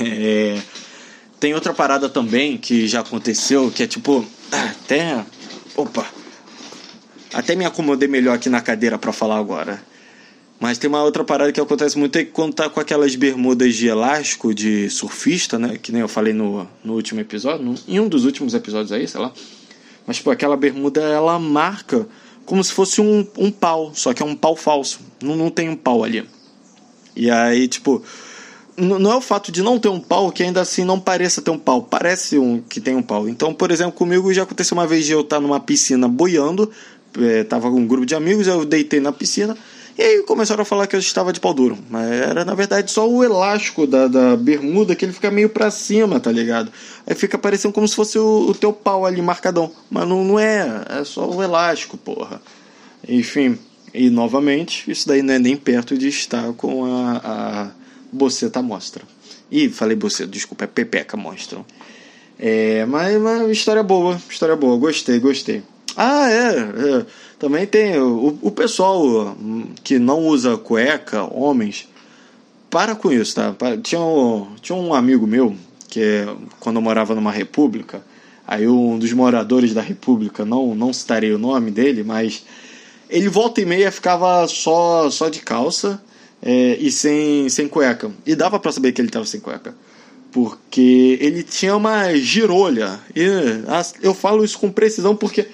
É, 0.02 0.62
tem 1.40 1.54
outra 1.54 1.74
parada 1.74 2.10
também 2.10 2.58
que 2.58 2.88
já 2.88 3.00
aconteceu, 3.00 3.72
que 3.72 3.82
é 3.82 3.88
tipo. 3.88 4.26
Até. 4.52 5.26
Opa! 5.76 6.06
Até 7.34 7.56
me 7.56 7.64
acomodei 7.64 8.08
melhor 8.08 8.36
aqui 8.36 8.50
na 8.50 8.60
cadeira 8.60 8.98
para 8.98 9.14
falar 9.14 9.38
agora. 9.38 9.82
Mas 10.60 10.78
tem 10.78 10.90
uma 10.90 11.02
outra 11.02 11.24
parada 11.24 11.54
que 11.54 11.62
acontece 11.62 11.98
muito 11.98 12.18
é 12.18 12.26
quando 12.26 12.54
tá 12.54 12.70
com 12.70 12.82
aquelas 12.82 13.16
bermudas 13.16 13.76
de 13.76 13.88
elástico 13.88 14.54
de 14.54 14.90
surfista, 14.90 15.58
né? 15.58 15.78
Que 15.82 15.92
nem 15.92 16.02
eu 16.02 16.08
falei 16.10 16.34
no, 16.34 16.68
no 16.84 16.94
último 16.94 17.22
episódio, 17.22 17.66
no, 17.66 17.76
em 17.88 18.00
um 18.00 18.10
dos 18.10 18.26
últimos 18.26 18.54
episódios 18.54 18.92
aí, 18.92 19.08
sei 19.08 19.22
lá. 19.22 19.32
Mas, 20.06 20.18
tipo, 20.18 20.32
aquela 20.32 20.58
bermuda 20.58 21.02
ela 21.02 21.38
marca 21.38 22.08
como 22.46 22.64
se 22.64 22.74
fosse 22.74 23.00
um, 23.00 23.28
um 23.38 23.52
pau, 23.52 23.92
só 23.94 24.14
que 24.14 24.24
é 24.24 24.26
um 24.26 24.36
pau 24.36 24.56
falso. 24.56 25.00
Não, 25.22 25.36
não 25.36 25.50
tem 25.52 25.70
um 25.70 25.76
pau 25.76 26.04
ali. 26.04 26.28
E 27.16 27.30
aí, 27.30 27.68
tipo, 27.68 28.04
não 28.76 29.12
é 29.12 29.16
o 29.16 29.22
fato 29.22 29.52
de 29.52 29.62
não 29.62 29.78
ter 29.78 29.90
um 29.90 30.00
pau 30.00 30.32
que 30.32 30.42
ainda 30.42 30.62
assim 30.62 30.84
não 30.84 31.00
pareça 31.00 31.42
ter 31.42 31.52
um 31.52 31.60
pau. 31.60 31.84
Parece 31.84 32.40
um 32.40 32.62
que 32.62 32.80
tem 32.80 32.96
um 32.96 33.04
pau. 33.04 33.28
Então, 33.28 33.54
por 33.54 33.72
exemplo, 33.72 33.92
comigo 33.92 34.34
já 34.34 34.44
aconteceu 34.44 34.76
uma 34.76 34.88
vez 34.88 35.06
de 35.06 35.12
eu 35.12 35.22
estar 35.22 35.40
numa 35.40 35.60
piscina 35.60 36.08
boiando, 36.08 36.72
é, 37.20 37.44
tava 37.44 37.70
com 37.70 37.78
um 37.78 37.88
grupo 37.88 38.06
de 38.06 38.16
amigos, 38.16 38.48
eu 38.48 38.66
deitei 38.66 39.00
na 39.00 39.12
piscina. 39.12 39.56
E 39.98 40.02
aí 40.02 40.24
começaram 40.24 40.62
a 40.62 40.66
falar 40.66 40.88
que 40.88 40.96
eu 40.96 41.00
estava 41.00 41.34
de 41.34 41.40
pau 41.40 41.54
duro. 41.54 41.78
Mas 41.90 42.10
era, 42.10 42.46
na 42.46 42.56
verdade, 42.56 42.92
só 42.92 43.10
o 43.10 43.24
elástico 43.24 43.86
da, 43.86 44.08
da 44.08 44.36
bermuda 44.36 44.96
que 44.96 45.04
ele 45.04 45.12
fica 45.12 45.30
meio 45.30 45.50
pra 45.50 45.70
cima, 45.70 46.20
tá 46.20 46.32
ligado? 46.32 46.72
Aí 47.06 47.16
fica 47.16 47.38
parecendo 47.38 47.74
como 47.74 47.88
se 47.88 47.96
fosse 47.96 48.18
o, 48.18 48.50
o 48.50 48.56
teu 48.56 48.72
pau 48.72 49.06
ali 49.06 49.22
marcadão. 49.22 49.72
Mas 49.90 50.08
não, 50.08 50.24
não 50.24 50.40
é, 50.40 50.86
é 50.90 51.04
só 51.04 51.30
o 51.30 51.44
elástico, 51.44 51.98
porra. 51.98 52.42
Enfim, 53.08 53.58
e 53.94 54.10
novamente, 54.10 54.90
isso 54.90 55.08
daí 55.08 55.22
não 55.22 55.34
é 55.34 55.40
nem 55.40 55.58
perto 55.58 55.98
de 55.98 56.08
estar 56.08 56.54
com 56.54 56.86
a, 56.86 57.22
a 57.24 57.72
boceta 58.12 58.62
mostra. 58.62 59.04
Ih, 59.52 59.70
falei 59.70 59.96
boceta, 59.96 60.30
desculpa, 60.30 60.64
é 60.64 60.68
pepeca 60.68 61.18
mostra. 61.18 61.60
É, 62.38 62.86
mas, 62.86 63.20
mas 63.20 63.50
história 63.50 63.84
boa, 63.84 64.20
história 64.30 64.56
boa, 64.56 64.78
gostei, 64.78 65.20
gostei. 65.20 65.62
Ah, 65.96 66.30
é, 66.30 66.58
é. 66.58 67.06
Também 67.38 67.66
tem 67.66 67.98
o, 68.00 68.38
o 68.42 68.52
pessoal 68.52 69.36
que 69.84 69.98
não 69.98 70.20
usa 70.28 70.58
cueca, 70.58 71.24
homens, 71.24 71.88
para 72.70 72.96
com 72.96 73.12
isso, 73.12 73.36
tá? 73.36 73.56
Tinha 73.82 74.02
um, 74.02 74.56
tinha 74.62 74.78
um 74.78 74.94
amigo 74.94 75.26
meu 75.26 75.56
que 75.90 76.26
quando 76.60 76.76
eu 76.76 76.82
morava 76.82 77.16
numa 77.16 77.32
república, 77.32 78.04
aí 78.48 78.68
um 78.68 79.00
dos 79.00 79.12
moradores 79.14 79.74
da 79.74 79.82
república, 79.82 80.46
não, 80.46 80.76
não 80.76 80.94
citarei 80.94 81.34
o 81.34 81.38
nome 81.38 81.72
dele, 81.72 82.04
mas 82.04 82.44
ele 83.10 83.28
volta 83.28 83.60
e 83.62 83.66
meia 83.66 83.92
ficava 83.92 84.48
só, 84.48 85.10
só 85.10 85.30
de 85.30 85.40
calça 85.40 86.02
é, 86.42 86.78
e 86.80 86.92
sem, 86.92 87.50
sem 87.50 87.68
cueca. 87.68 88.12
E 88.26 88.36
dava 88.36 88.60
para 88.60 88.72
saber 88.72 88.92
que 88.92 89.02
ele 89.02 89.10
estava 89.10 89.26
sem 89.26 89.40
cueca. 89.40 89.76
Porque 90.32 91.18
ele 91.20 91.42
tinha 91.42 91.76
uma 91.76 92.14
girolha. 92.16 93.00
E 93.16 93.26
eu 94.02 94.14
falo 94.14 94.46
isso 94.46 94.60
com 94.60 94.72
precisão 94.72 95.16
porque 95.16 95.48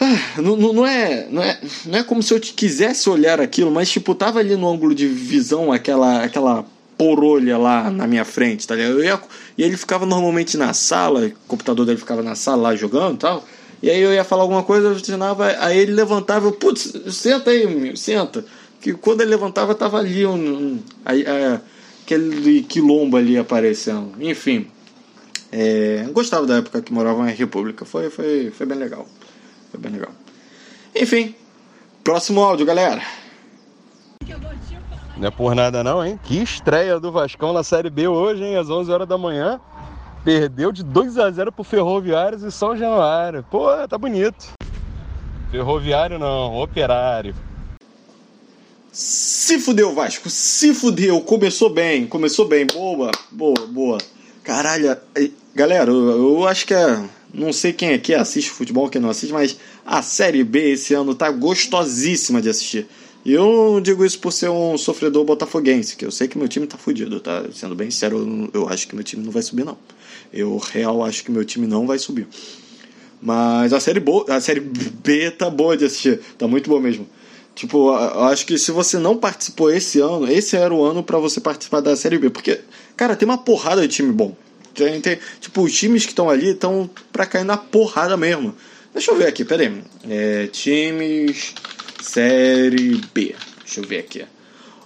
ah, 0.00 0.40
não, 0.40 0.56
não, 0.56 0.86
é, 0.86 1.26
não, 1.30 1.42
é, 1.42 1.60
não 1.84 1.98
é 1.98 2.02
como 2.02 2.22
se 2.22 2.32
eu 2.32 2.40
quisesse 2.40 3.10
olhar 3.10 3.38
aquilo, 3.38 3.70
mas 3.70 3.90
tipo, 3.90 4.14
tava 4.14 4.38
ali 4.38 4.56
no 4.56 4.66
ângulo 4.66 4.94
de 4.94 5.06
visão 5.06 5.70
aquela, 5.70 6.24
aquela 6.24 6.64
porolha 6.96 7.58
lá 7.58 7.90
na 7.90 8.06
minha 8.06 8.24
frente, 8.24 8.66
tá 8.66 8.74
ligado? 8.74 9.04
Ia, 9.04 9.20
e 9.58 9.62
ele 9.62 9.76
ficava 9.76 10.06
normalmente 10.06 10.56
na 10.56 10.72
sala, 10.72 11.26
o 11.26 11.32
computador 11.46 11.84
dele 11.84 11.98
ficava 11.98 12.22
na 12.22 12.34
sala 12.34 12.62
lá 12.62 12.76
jogando 12.76 13.16
e 13.16 13.18
tal. 13.18 13.44
E 13.82 13.90
aí 13.90 14.00
eu 14.00 14.12
ia 14.12 14.24
falar 14.24 14.42
alguma 14.42 14.62
coisa, 14.62 14.88
eu 14.88 15.26
aí 15.60 15.78
ele 15.78 15.92
levantava, 15.92 16.46
eu, 16.46 16.52
putz, 16.52 16.92
senta 17.10 17.50
aí, 17.50 17.94
senta. 17.94 18.44
Que 18.80 18.94
quando 18.94 19.20
ele 19.20 19.30
levantava, 19.30 19.74
tava 19.74 19.98
ali 19.98 20.24
um, 20.24 20.34
um 20.34 20.82
aquele 21.04 22.62
quilombo 22.62 23.18
ali 23.18 23.36
aparecendo. 23.36 24.12
Enfim, 24.18 24.66
é, 25.52 26.06
gostava 26.12 26.46
da 26.46 26.56
época 26.56 26.80
que 26.80 26.92
morava 26.92 27.22
na 27.22 27.30
República, 27.30 27.84
foi, 27.84 28.08
foi, 28.08 28.50
foi 28.50 28.66
bem 28.66 28.78
legal. 28.78 29.06
Foi 29.70 29.80
bem 29.80 29.92
legal. 29.92 30.10
Enfim, 30.94 31.34
próximo 32.02 32.40
áudio, 32.40 32.66
galera. 32.66 33.02
Não 35.16 35.28
é 35.28 35.30
por 35.30 35.54
nada 35.54 35.84
não, 35.84 36.04
hein? 36.04 36.18
Que 36.24 36.42
estreia 36.42 36.98
do 36.98 37.12
Vascão 37.12 37.52
na 37.52 37.62
Série 37.62 37.90
B 37.90 38.08
hoje, 38.08 38.42
hein? 38.42 38.56
Às 38.56 38.70
11 38.70 38.90
horas 38.90 39.08
da 39.08 39.18
manhã. 39.18 39.60
Perdeu 40.24 40.72
de 40.72 40.82
2 40.82 41.18
a 41.18 41.30
0 41.30 41.52
pro 41.52 41.64
Ferroviários 41.64 42.42
e 42.42 42.50
São 42.50 42.76
Januário. 42.76 43.44
Pô, 43.50 43.66
tá 43.86 43.96
bonito. 43.96 44.48
Ferroviário 45.50 46.18
não, 46.18 46.60
Operário. 46.60 47.34
Se 48.92 49.58
fudeu, 49.58 49.94
Vasco. 49.94 50.28
Se 50.28 50.74
fudeu. 50.74 51.20
Começou 51.20 51.70
bem, 51.70 52.06
começou 52.06 52.46
bem. 52.46 52.66
Boa, 52.66 53.10
boa, 53.30 53.66
boa. 53.66 53.98
Caralho, 54.42 54.96
galera, 55.54 55.90
eu, 55.90 56.38
eu 56.38 56.48
acho 56.48 56.66
que 56.66 56.74
é 56.74 56.98
não 57.32 57.52
sei 57.52 57.72
quem 57.72 57.92
aqui 57.92 58.14
assiste 58.14 58.50
futebol, 58.50 58.88
quem 58.88 59.00
não 59.00 59.10
assiste, 59.10 59.32
mas 59.32 59.56
a 59.84 60.02
Série 60.02 60.44
B 60.44 60.72
esse 60.72 60.94
ano 60.94 61.14
tá 61.14 61.30
gostosíssima 61.30 62.40
de 62.40 62.48
assistir. 62.48 62.86
E 63.24 63.32
eu 63.32 63.72
não 63.74 63.80
digo 63.80 64.04
isso 64.04 64.18
por 64.18 64.32
ser 64.32 64.48
um 64.48 64.78
sofredor 64.78 65.24
botafoguense, 65.24 65.94
que 65.94 66.04
eu 66.04 66.10
sei 66.10 66.26
que 66.26 66.38
meu 66.38 66.48
time 66.48 66.66
tá 66.66 66.78
fudido, 66.78 67.20
tá? 67.20 67.44
Sendo 67.52 67.74
bem 67.74 67.90
sincero, 67.90 68.50
eu, 68.54 68.62
eu 68.62 68.68
acho 68.68 68.88
que 68.88 68.94
meu 68.94 69.04
time 69.04 69.22
não 69.22 69.30
vai 69.30 69.42
subir, 69.42 69.64
não. 69.64 69.76
Eu, 70.32 70.56
real, 70.56 71.04
acho 71.04 71.22
que 71.22 71.30
meu 71.30 71.44
time 71.44 71.66
não 71.66 71.86
vai 71.86 71.98
subir. 71.98 72.26
Mas 73.20 73.72
a 73.74 73.80
série, 73.80 74.02
a 74.28 74.40
série 74.40 74.60
B 74.60 75.30
tá 75.30 75.50
boa 75.50 75.76
de 75.76 75.84
assistir, 75.84 76.18
tá 76.38 76.48
muito 76.48 76.70
boa 76.70 76.80
mesmo. 76.80 77.06
Tipo, 77.54 77.90
eu 77.94 78.24
acho 78.24 78.46
que 78.46 78.56
se 78.56 78.72
você 78.72 78.98
não 78.98 79.18
participou 79.18 79.70
esse 79.70 80.00
ano, 80.00 80.30
esse 80.30 80.56
era 80.56 80.72
o 80.72 80.82
ano 80.82 81.02
para 81.02 81.18
você 81.18 81.40
participar 81.40 81.80
da 81.80 81.94
Série 81.94 82.16
B. 82.16 82.30
Porque, 82.30 82.60
cara, 82.96 83.14
tem 83.14 83.28
uma 83.28 83.36
porrada 83.36 83.82
de 83.82 83.88
time 83.88 84.12
bom. 84.12 84.34
Tem, 84.74 85.00
tem, 85.00 85.18
tipo, 85.40 85.62
os 85.62 85.72
times 85.72 86.04
que 86.04 86.12
estão 86.12 86.28
ali 86.28 86.50
estão 86.50 86.88
pra 87.12 87.26
cair 87.26 87.44
na 87.44 87.56
porrada 87.56 88.16
mesmo. 88.16 88.54
Deixa 88.92 89.10
eu 89.10 89.16
ver 89.16 89.26
aqui, 89.28 89.44
pera 89.44 89.62
aí. 89.62 89.82
É, 90.08 90.46
times 90.48 91.54
Série 92.02 93.00
B. 93.12 93.34
Deixa 93.64 93.80
eu 93.80 93.84
ver 93.84 93.98
aqui. 93.98 94.24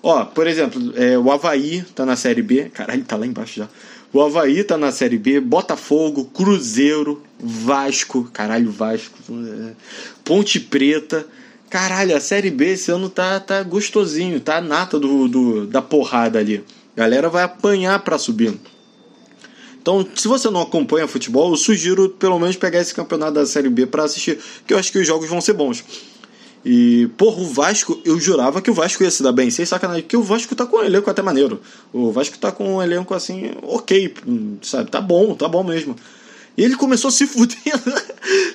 Ó, 0.03 0.25
por 0.27 0.47
exemplo, 0.47 0.92
é, 0.97 1.16
o 1.16 1.31
Havaí 1.33 1.83
tá 1.94 2.05
na 2.05 2.16
Série 2.16 2.42
B. 2.42 2.70
Caralho, 2.75 3.05
tá 3.05 3.16
lá 3.16 3.27
embaixo 3.27 3.61
já. 3.61 3.68
O 4.12 4.20
Havaí 4.20 4.62
tá 4.62 4.77
na 4.77 4.92
Série 4.92 5.18
B, 5.18 5.40
Botafogo, 5.40 6.27
Cruzeiro, 6.27 7.23
Vasco, 7.40 8.31
caralho, 8.33 8.70
Vasco, 8.70 9.18
Ponte 10.25 10.61
Preta. 10.61 11.27
Caralho, 11.68 12.16
a 12.16 12.20
Série 12.20 12.51
B 12.51 12.75
esse 12.75 12.92
ano 12.92 13.09
tá, 13.09 13.40
tá 13.40 13.62
gostosinho, 13.64 14.38
tá 14.38 14.61
nata 14.61 15.01
do, 15.01 15.27
do, 15.27 15.66
da 15.66 15.83
porrada 15.83 16.38
ali. 16.38 16.62
Galera 16.94 17.29
vai 17.29 17.42
apanhar 17.42 17.99
pra 18.05 18.16
subir. 18.16 18.55
Então, 19.85 20.09
se 20.14 20.27
você 20.27 20.49
não 20.49 20.62
acompanha 20.62 21.07
futebol, 21.07 21.51
eu 21.51 21.59
sugiro 21.59 22.09
pelo 22.09 22.38
menos 22.38 22.57
pegar 22.57 22.81
esse 22.81 22.94
campeonato 22.94 23.33
da 23.33 23.44
Série 23.44 23.68
B 23.68 23.85
para 23.85 24.05
assistir, 24.05 24.38
que 24.66 24.73
eu 24.73 24.79
acho 24.79 24.90
que 24.90 24.99
os 24.99 25.07
jogos 25.07 25.29
vão 25.29 25.42
ser 25.42 25.53
bons. 25.53 25.85
E, 26.64 27.07
porra, 27.18 27.42
o 27.42 27.47
Vasco, 27.47 28.01
eu 28.03 28.18
jurava 28.18 28.62
que 28.62 28.70
o 28.70 28.75
Vasco 28.75 29.03
ia 29.03 29.11
se 29.11 29.23
dar 29.23 29.33
bem, 29.33 29.51
sem 29.51 29.66
sacanagem, 29.66 30.05
porque 30.05 30.16
o 30.16 30.23
Vasco 30.23 30.55
tá 30.55 30.64
com 30.64 30.79
um 30.79 30.83
elenco 30.83 31.11
até 31.11 31.20
maneiro. 31.20 31.61
O 31.92 32.11
Vasco 32.11 32.38
tá 32.38 32.51
com 32.51 32.77
um 32.77 32.83
elenco 32.83 33.12
assim, 33.12 33.51
ok, 33.61 34.14
sabe? 34.62 34.90
Tá 34.90 35.03
bom, 35.03 35.35
tá 35.35 35.47
bom 35.47 35.62
mesmo. 35.62 35.94
E 36.57 36.64
ele 36.64 36.77
começou 36.77 37.11
se 37.11 37.27
fudendo, 37.29 38.03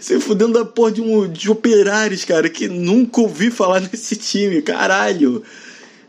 se 0.02 0.20
fudendo 0.20 0.54
da 0.54 0.66
porra 0.66 0.94
de, 0.94 1.02
um, 1.04 1.32
de 1.32 1.52
operários, 1.52 2.26
cara, 2.26 2.50
que 2.50 2.68
nunca 2.68 3.22
ouvi 3.22 3.52
falar 3.52 3.82
nesse 3.86 4.16
time, 4.16 4.64
caralho. 4.64 5.44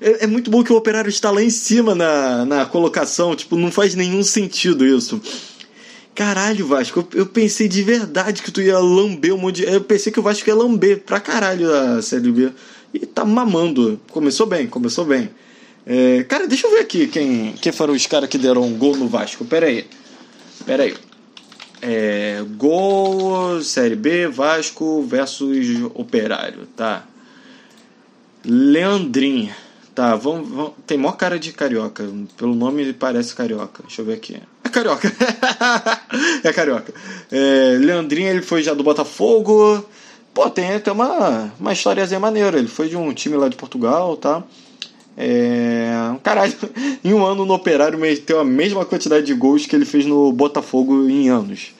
É, 0.01 0.25
é, 0.25 0.27
muito 0.27 0.51
bom 0.51 0.65
que 0.65 0.73
o 0.73 0.77
Operário 0.77 1.11
está 1.11 1.31
lá 1.31 1.43
em 1.43 1.51
cima 1.51 1.95
na, 1.95 2.45
na 2.45 2.67
colocação. 2.67 3.37
Tipo, 3.37 3.57
não 3.57 3.71
faz 3.71 3.95
nenhum 3.95 4.23
sentido 4.23 4.87
isso. 4.87 5.21
Caralho, 6.15 6.67
Vasco, 6.67 7.01
eu, 7.13 7.21
eu 7.21 7.27
pensei 7.27 7.69
de 7.69 7.83
verdade 7.83 8.43
que 8.43 8.51
tu 8.51 8.61
ia 8.61 8.79
lamber 8.79 9.35
um 9.35 9.39
monte 9.39 9.57
de... 9.57 9.65
Eu 9.65 9.81
pensei 9.81 10.11
que 10.11 10.19
o 10.19 10.23
Vasco 10.23 10.49
ia 10.49 10.55
lamber 10.55 11.01
pra 11.01 11.21
caralho 11.21 11.73
a 11.73 12.03
Série 12.03 12.33
B. 12.33 12.51
E 12.93 13.07
tá 13.07 13.25
mamando. 13.25 14.01
Começou 14.11 14.47
bem, 14.47 14.67
começou 14.67 15.05
bem. 15.05 15.31
É, 15.87 16.25
cara, 16.25 16.47
deixa 16.47 16.67
eu 16.67 16.73
ver 16.73 16.81
aqui 16.81 17.07
quem, 17.07 17.53
quem 17.61 17.73
foram 17.73 17.95
os 17.95 18.07
caras 18.07 18.29
que 18.29 18.39
deram 18.39 18.63
um 18.63 18.77
gol 18.77 18.97
no 18.97 19.09
Vasco. 19.09 19.45
Pera 19.45 19.67
aí. 19.67 19.87
Pera 20.67 20.85
aí. 20.85 20.95
É, 21.83 22.43
gol, 22.57 23.63
Série 23.63 23.97
B, 23.97 24.29
Vasco 24.29 25.03
versus 25.03 25.83
Operário, 25.95 26.67
tá? 26.77 27.07
Leandrinho. 28.45 29.55
Tá, 30.01 30.17
vamos, 30.17 30.49
vamos. 30.49 30.73
Tem 30.87 30.97
maior 30.97 31.13
cara 31.13 31.39
de 31.39 31.53
carioca. 31.53 32.09
Pelo 32.39 32.55
nome 32.55 32.81
ele 32.81 32.95
parece 32.95 33.35
carioca. 33.35 33.83
Deixa 33.87 34.01
eu 34.01 34.07
ver 34.07 34.15
aqui. 34.15 34.41
É 34.65 34.69
carioca. 34.71 35.13
é 36.43 36.53
carioca. 36.55 36.95
É, 37.31 37.77
Leandrinho, 37.79 38.31
ele 38.31 38.41
foi 38.41 38.63
já 38.63 38.73
do 38.73 38.83
Botafogo. 38.83 39.85
Pô, 40.33 40.49
tem 40.49 40.73
até 40.73 40.91
uma, 40.91 41.53
uma 41.61 41.75
historiazinha 41.75 42.19
maneira. 42.19 42.57
Ele 42.59 42.67
foi 42.67 42.89
de 42.89 42.97
um 42.97 43.13
time 43.13 43.37
lá 43.37 43.47
de 43.47 43.57
Portugal, 43.57 44.17
tá? 44.17 44.43
É, 45.19 45.91
caralho, 46.23 46.55
em 47.05 47.13
um 47.13 47.23
ano 47.23 47.45
no 47.45 47.53
Operário 47.53 47.99
meteu 47.99 48.41
a 48.41 48.45
mesma 48.45 48.87
quantidade 48.87 49.27
de 49.27 49.35
gols 49.35 49.67
que 49.67 49.77
ele 49.77 49.85
fez 49.85 50.07
no 50.07 50.33
Botafogo 50.33 51.11
em 51.11 51.29
anos. 51.29 51.75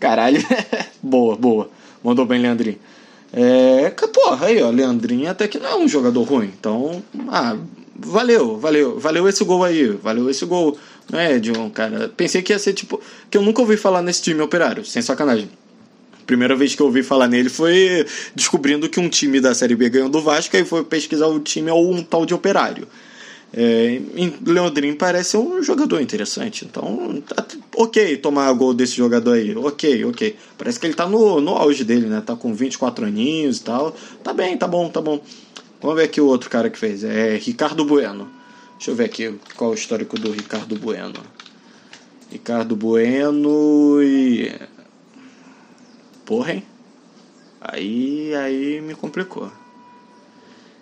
Caralho, 0.00 0.44
boa, 1.00 1.36
boa. 1.36 1.70
Mandou 2.02 2.26
bem, 2.26 2.40
Leandrinho. 2.40 2.80
É, 3.32 3.90
porra, 3.90 4.46
aí, 4.46 4.62
ó, 4.62 4.70
Leandrinho 4.70 5.30
até 5.30 5.46
que 5.46 5.58
não 5.58 5.68
é 5.68 5.76
um 5.76 5.88
jogador 5.88 6.22
ruim. 6.22 6.52
Então, 6.58 7.02
ah, 7.28 7.56
valeu, 7.96 8.58
valeu, 8.58 8.98
valeu 8.98 9.28
esse 9.28 9.44
gol 9.44 9.62
aí, 9.62 9.86
valeu 9.88 10.28
esse 10.28 10.44
gol. 10.44 10.76
Não 11.10 11.18
é, 11.18 11.38
John, 11.38 11.70
cara. 11.70 12.10
Pensei 12.16 12.42
que 12.42 12.52
ia 12.52 12.58
ser 12.58 12.72
tipo. 12.72 13.00
Que 13.30 13.38
eu 13.38 13.42
nunca 13.42 13.60
ouvi 13.60 13.76
falar 13.76 14.02
nesse 14.02 14.22
time 14.22 14.40
operário, 14.40 14.84
sem 14.84 15.02
sacanagem. 15.02 15.50
Primeira 16.26 16.54
vez 16.54 16.74
que 16.74 16.82
eu 16.82 16.86
ouvi 16.86 17.02
falar 17.02 17.26
nele 17.26 17.48
foi 17.48 18.06
descobrindo 18.34 18.88
que 18.88 19.00
um 19.00 19.08
time 19.08 19.40
da 19.40 19.52
Série 19.52 19.74
B 19.74 19.88
ganhou 19.88 20.08
do 20.08 20.22
Vasco 20.22 20.56
e 20.56 20.64
foi 20.64 20.84
pesquisar 20.84 21.26
o 21.26 21.40
time 21.40 21.70
ou 21.70 21.92
um 21.92 22.02
tal 22.02 22.24
de 22.24 22.32
operário. 22.32 22.86
É, 23.52 24.00
Leandrinho 24.46 24.96
parece 24.96 25.36
um 25.36 25.62
jogador 25.62 26.00
interessante. 26.00 26.64
Então, 26.64 27.22
tá, 27.26 27.44
ok 27.76 28.16
tomar 28.18 28.52
gol 28.52 28.72
desse 28.72 28.94
jogador 28.94 29.32
aí. 29.32 29.56
Ok, 29.56 30.04
ok. 30.04 30.36
Parece 30.56 30.78
que 30.78 30.86
ele 30.86 30.94
tá 30.94 31.08
no, 31.08 31.40
no 31.40 31.56
auge 31.56 31.84
dele, 31.84 32.06
né? 32.06 32.22
Tá 32.24 32.36
com 32.36 32.54
24 32.54 33.06
aninhos 33.06 33.58
e 33.58 33.64
tal. 33.64 33.94
Tá 34.22 34.32
bem, 34.32 34.56
tá 34.56 34.68
bom, 34.68 34.88
tá 34.88 35.00
bom. 35.00 35.20
Vamos 35.80 35.96
ver 35.96 36.04
aqui 36.04 36.20
o 36.20 36.26
outro 36.26 36.48
cara 36.48 36.70
que 36.70 36.78
fez. 36.78 37.02
É 37.02 37.36
Ricardo 37.36 37.84
Bueno. 37.84 38.30
Deixa 38.76 38.92
eu 38.92 38.94
ver 38.94 39.04
aqui 39.04 39.34
qual 39.56 39.70
é 39.70 39.74
o 39.74 39.76
histórico 39.76 40.18
do 40.18 40.30
Ricardo 40.30 40.76
Bueno. 40.76 41.20
Ricardo 42.30 42.76
Bueno 42.76 44.00
e. 44.02 44.52
Porra, 46.24 46.52
hein? 46.52 46.62
Aí, 47.60 48.32
aí 48.34 48.80
me 48.80 48.94
complicou. 48.94 49.50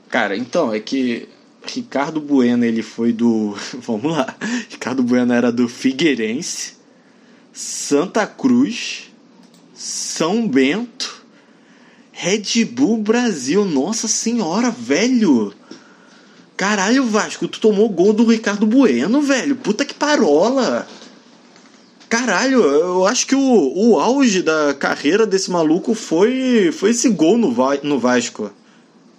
Cara, 0.09 0.37
então, 0.37 0.73
é 0.73 0.81
que 0.81 1.29
Ricardo 1.65 2.21
Bueno, 2.21 2.65
ele 2.65 2.83
foi 2.83 3.13
do. 3.13 3.57
Vamos 3.87 4.13
lá. 4.13 4.37
Ricardo 4.71 5.03
Bueno 5.03 5.33
era 5.33 5.53
do 5.53 5.69
Figueirense, 5.69 6.75
Santa 7.53 8.27
Cruz, 8.27 9.11
São 9.75 10.49
Bento, 10.49 11.25
Red 12.13 12.65
Bull 12.65 12.99
Brasil. 12.99 13.65
Nossa 13.65 14.09
senhora, 14.09 14.71
velho! 14.71 15.55
Caralho, 16.57 17.07
Vasco, 17.07 17.47
tu 17.47 17.61
tomou 17.61 17.89
gol 17.89 18.13
do 18.13 18.25
Ricardo 18.25 18.67
Bueno, 18.67 19.23
velho. 19.23 19.55
Puta 19.55 19.85
que 19.85 19.95
parola! 19.95 20.87
Caralho, 22.09 22.63
eu 22.63 23.07
acho 23.07 23.27
que 23.27 23.35
o, 23.35 23.73
o 23.77 24.01
auge 24.01 24.43
da 24.43 24.75
carreira 24.75 25.27
desse 25.27 25.51
maluco 25.51 25.95
foi, 25.95 26.71
foi 26.73 26.91
esse 26.91 27.09
gol 27.11 27.37
no, 27.37 27.55
no 27.83 27.99
Vasco. 27.99 28.51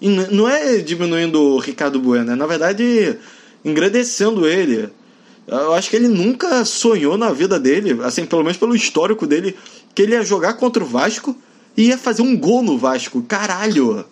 E 0.02 0.08
não 0.08 0.48
é 0.48 0.78
diminuindo 0.78 1.42
o 1.42 1.60
Ricardo 1.60 2.00
Bueno, 2.00 2.32
é 2.32 2.36
na 2.36 2.46
verdade 2.46 3.18
engrandecendo 3.64 4.48
ele. 4.48 4.90
Eu 5.48 5.74
acho 5.74 5.90
que 5.90 5.96
ele 5.96 6.08
nunca 6.08 6.64
sonhou 6.64 7.18
na 7.18 7.32
vida 7.32 7.60
dele, 7.60 7.98
assim, 8.04 8.26
pelo 8.26 8.44
menos 8.44 8.58
pelo 8.58 8.76
histórico 8.76 9.26
dele, 9.26 9.58
que 9.96 10.04
ele 10.04 10.14
ia 10.14 10.24
jogar 10.24 10.54
contra 10.54 10.84
o 10.84 10.88
Vasco 10.88 11.36
e 11.76 11.88
ia 11.88 11.98
fazer 11.98 12.22
um 12.22 12.38
gol 12.38 12.62
no 12.62 12.78
Vasco. 12.78 13.22
Caralho! 13.24 14.06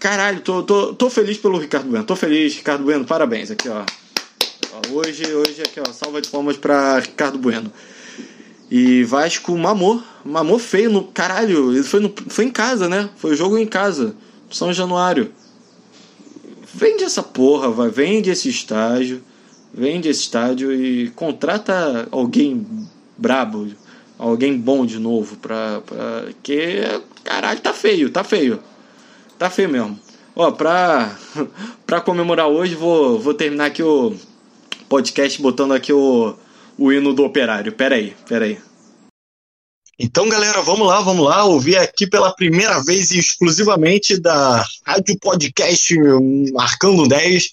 Caralho, 0.00 0.40
tô, 0.40 0.62
tô, 0.62 0.94
tô 0.94 1.10
feliz 1.10 1.36
pelo 1.36 1.58
Ricardo 1.58 1.88
Bueno. 1.88 2.04
Tô 2.04 2.16
feliz, 2.16 2.54
Ricardo 2.54 2.84
Bueno, 2.84 3.04
parabéns. 3.04 3.50
Aqui, 3.50 3.68
ó. 3.68 3.84
Hoje, 4.92 5.24
hoje 5.34 5.62
aqui, 5.62 5.80
ó, 5.80 5.92
salva 5.92 6.22
de 6.22 6.28
palmas 6.28 6.56
pra 6.56 7.00
Ricardo 7.00 7.36
Bueno. 7.36 7.72
E 8.70 9.02
Vasco 9.04 9.56
mamou, 9.56 10.02
mamou 10.24 10.58
feio 10.58 10.90
no. 10.90 11.04
Caralho, 11.04 11.72
ele 11.72 11.82
foi, 11.82 12.00
no, 12.00 12.14
foi 12.28 12.44
em 12.44 12.50
casa, 12.50 12.88
né? 12.88 13.10
Foi 13.16 13.32
o 13.32 13.36
jogo 13.36 13.58
em 13.58 13.66
casa. 13.66 14.14
São 14.50 14.72
Januário. 14.72 15.32
Vende 16.74 17.04
essa 17.04 17.22
porra, 17.22 17.70
vai, 17.70 17.88
vende 17.88 18.30
esse 18.30 18.48
estágio, 18.48 19.22
vende 19.72 20.08
esse 20.08 20.20
estádio 20.20 20.72
e 20.72 21.10
contrata 21.10 22.06
alguém 22.10 22.66
brabo, 23.16 23.68
alguém 24.18 24.56
bom 24.56 24.86
de 24.86 24.98
novo 24.98 25.36
pra, 25.36 25.80
pra 25.80 26.26
que 26.42 26.82
caralho 27.24 27.60
tá 27.60 27.72
feio, 27.72 28.10
tá 28.10 28.22
feio. 28.22 28.60
Tá 29.38 29.48
feio 29.48 29.68
mesmo. 29.68 29.98
Ó, 30.34 30.50
pra, 30.50 31.16
pra 31.86 32.00
comemorar 32.00 32.48
hoje, 32.48 32.74
vou, 32.74 33.18
vou 33.18 33.34
terminar 33.34 33.66
aqui 33.66 33.82
o 33.82 34.14
podcast 34.88 35.40
botando 35.40 35.72
aqui 35.72 35.92
o, 35.92 36.34
o 36.76 36.92
hino 36.92 37.12
do 37.12 37.24
operário. 37.24 37.72
Pera 37.72 37.96
aí, 37.96 38.14
pera 38.28 38.44
aí. 38.44 38.58
Então, 40.00 40.28
galera, 40.28 40.62
vamos 40.62 40.86
lá, 40.86 41.00
vamos 41.00 41.26
lá, 41.26 41.44
ouvir 41.44 41.76
aqui 41.76 42.06
pela 42.06 42.32
primeira 42.32 42.80
vez 42.84 43.10
e 43.10 43.18
exclusivamente 43.18 44.16
da 44.16 44.64
Rádio 44.86 45.18
Podcast 45.18 45.92
Marcando 46.52 47.08
10, 47.08 47.48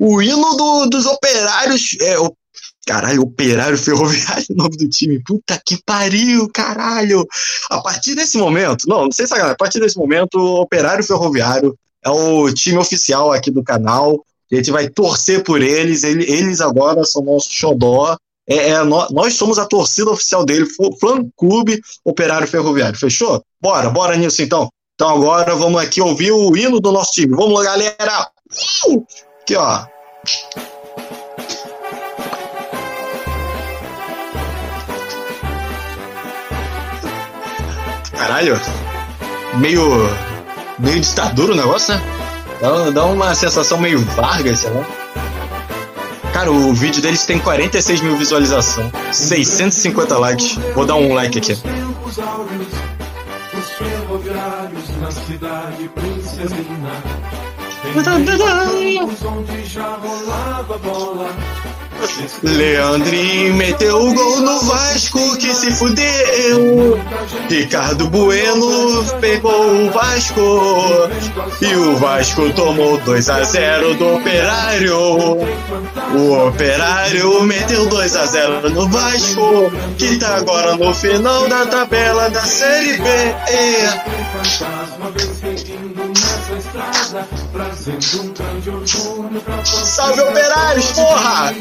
o 0.00 0.22
hino 0.22 0.56
do, 0.56 0.86
dos 0.86 1.04
operários. 1.04 1.94
É, 2.00 2.18
o, 2.18 2.34
caralho, 2.86 3.20
Operário 3.20 3.76
Ferroviário, 3.76 4.46
nome 4.56 4.74
do 4.78 4.88
time. 4.88 5.22
Puta 5.22 5.60
que 5.62 5.82
pariu, 5.84 6.48
caralho. 6.48 7.26
A 7.70 7.82
partir 7.82 8.14
desse 8.14 8.38
momento, 8.38 8.88
não, 8.88 9.04
não 9.04 9.12
sei 9.12 9.26
se 9.26 9.34
a 9.34 9.54
partir 9.54 9.78
desse 9.78 9.98
momento, 9.98 10.38
o 10.38 10.62
Operário 10.62 11.04
Ferroviário 11.04 11.78
é 12.02 12.08
o 12.08 12.50
time 12.54 12.78
oficial 12.78 13.32
aqui 13.32 13.50
do 13.50 13.62
canal. 13.62 14.24
A 14.50 14.54
gente 14.54 14.70
vai 14.70 14.88
torcer 14.88 15.44
por 15.44 15.60
eles, 15.60 16.04
eles 16.04 16.62
agora 16.62 17.04
são 17.04 17.22
nosso 17.22 17.52
xodó. 17.52 18.16
É, 18.52 18.68
é, 18.68 18.84
nós 18.84 19.34
somos 19.34 19.58
a 19.58 19.64
torcida 19.64 20.10
oficial 20.10 20.44
dele, 20.44 20.66
Flan 21.00 21.26
Clube 21.38 21.80
Operário 22.04 22.46
Ferroviário. 22.46 22.98
Fechou? 22.98 23.42
Bora, 23.58 23.88
bora 23.88 24.14
nisso 24.14 24.42
então. 24.42 24.68
Então 24.94 25.08
agora 25.08 25.54
vamos 25.54 25.80
aqui 25.80 26.02
ouvir 26.02 26.32
o 26.32 26.54
hino 26.54 26.78
do 26.78 26.92
nosso 26.92 27.12
time. 27.12 27.34
Vamos 27.34 27.54
lá, 27.54 27.64
galera! 27.64 28.28
Uh! 28.86 29.06
Aqui, 29.40 29.56
ó. 29.56 29.86
Caralho, 38.10 38.60
meio. 39.58 39.82
meio 40.78 41.00
ditadura 41.00 41.52
o 41.52 41.56
negócio, 41.56 41.94
né? 41.94 42.02
Dá, 42.60 42.90
dá 42.90 43.04
uma 43.06 43.34
sensação 43.34 43.80
meio 43.80 43.98
Vargas, 44.00 44.58
sei 44.58 44.70
lá. 44.70 45.01
Cara, 46.32 46.50
o 46.50 46.72
vídeo 46.72 47.02
deles 47.02 47.26
tem 47.26 47.38
46 47.38 48.00
mil 48.00 48.16
visualizações, 48.16 48.90
650 49.12 50.18
likes. 50.18 50.54
Vou 50.74 50.86
dar 50.86 50.96
um 50.96 51.12
like 51.12 51.38
aqui. 51.38 51.52
Os 57.94 58.06
Leandrinho 62.42 63.54
meteu 63.54 63.96
o 63.96 64.14
gol 64.14 64.40
no 64.40 64.60
Vasco 64.60 65.36
que 65.36 65.54
se 65.54 65.70
fudeu. 65.70 67.00
Ricardo 67.48 68.08
Bueno 68.08 69.04
pegou 69.20 69.86
o 69.86 69.90
Vasco. 69.90 70.40
E 71.60 71.74
o 71.74 71.96
Vasco 71.96 72.50
tomou 72.52 72.98
2 72.98 73.28
a 73.30 73.42
0 73.44 73.94
do 73.94 74.16
Operário. 74.16 74.98
O 76.14 76.48
Operário 76.48 77.42
meteu 77.44 77.86
2 77.88 78.16
a 78.16 78.26
0 78.26 78.70
no 78.70 78.88
Vasco, 78.88 79.72
que 79.96 80.16
tá 80.18 80.36
agora 80.36 80.76
no 80.76 80.92
final 80.94 81.48
da 81.48 81.66
tabela 81.66 82.30
da 82.30 82.42
Série 82.42 82.98
B. 82.98 83.08
Salve 89.64 90.20
operários, 90.20 90.92
porra! 90.92 91.54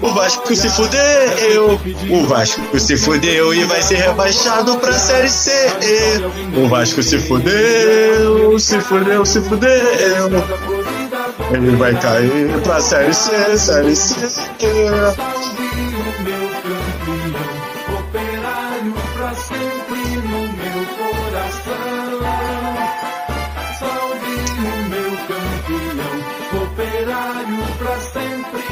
O 0.00 0.12
Vasco 0.12 0.54
se 0.54 0.68
fudeu, 0.70 1.80
o 2.10 2.26
Vasco 2.26 2.78
se 2.78 2.96
fudeu 2.96 3.54
e 3.54 3.64
vai 3.64 3.82
ser 3.82 3.96
rebaixado 3.96 4.76
pra 4.76 4.92
Série 4.92 5.28
C. 5.30 5.50
O 6.56 6.68
Vasco 6.68 7.02
se 7.02 7.18
fudeu, 7.18 8.58
se 8.58 8.80
fudeu, 8.80 9.26
se 9.26 9.40
fudeu. 9.40 10.30
Ele 11.52 11.76
vai 11.76 11.94
cair 11.98 12.60
pra 12.62 12.80
Série 12.80 13.14
C, 13.14 13.58
Série 13.58 13.96
C. 13.96 14.14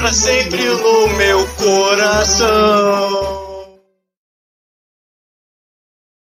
pra 0.03 0.13
sempre 0.13 0.65
no 0.65 1.07
meu 1.17 1.47
coração. 1.57 3.32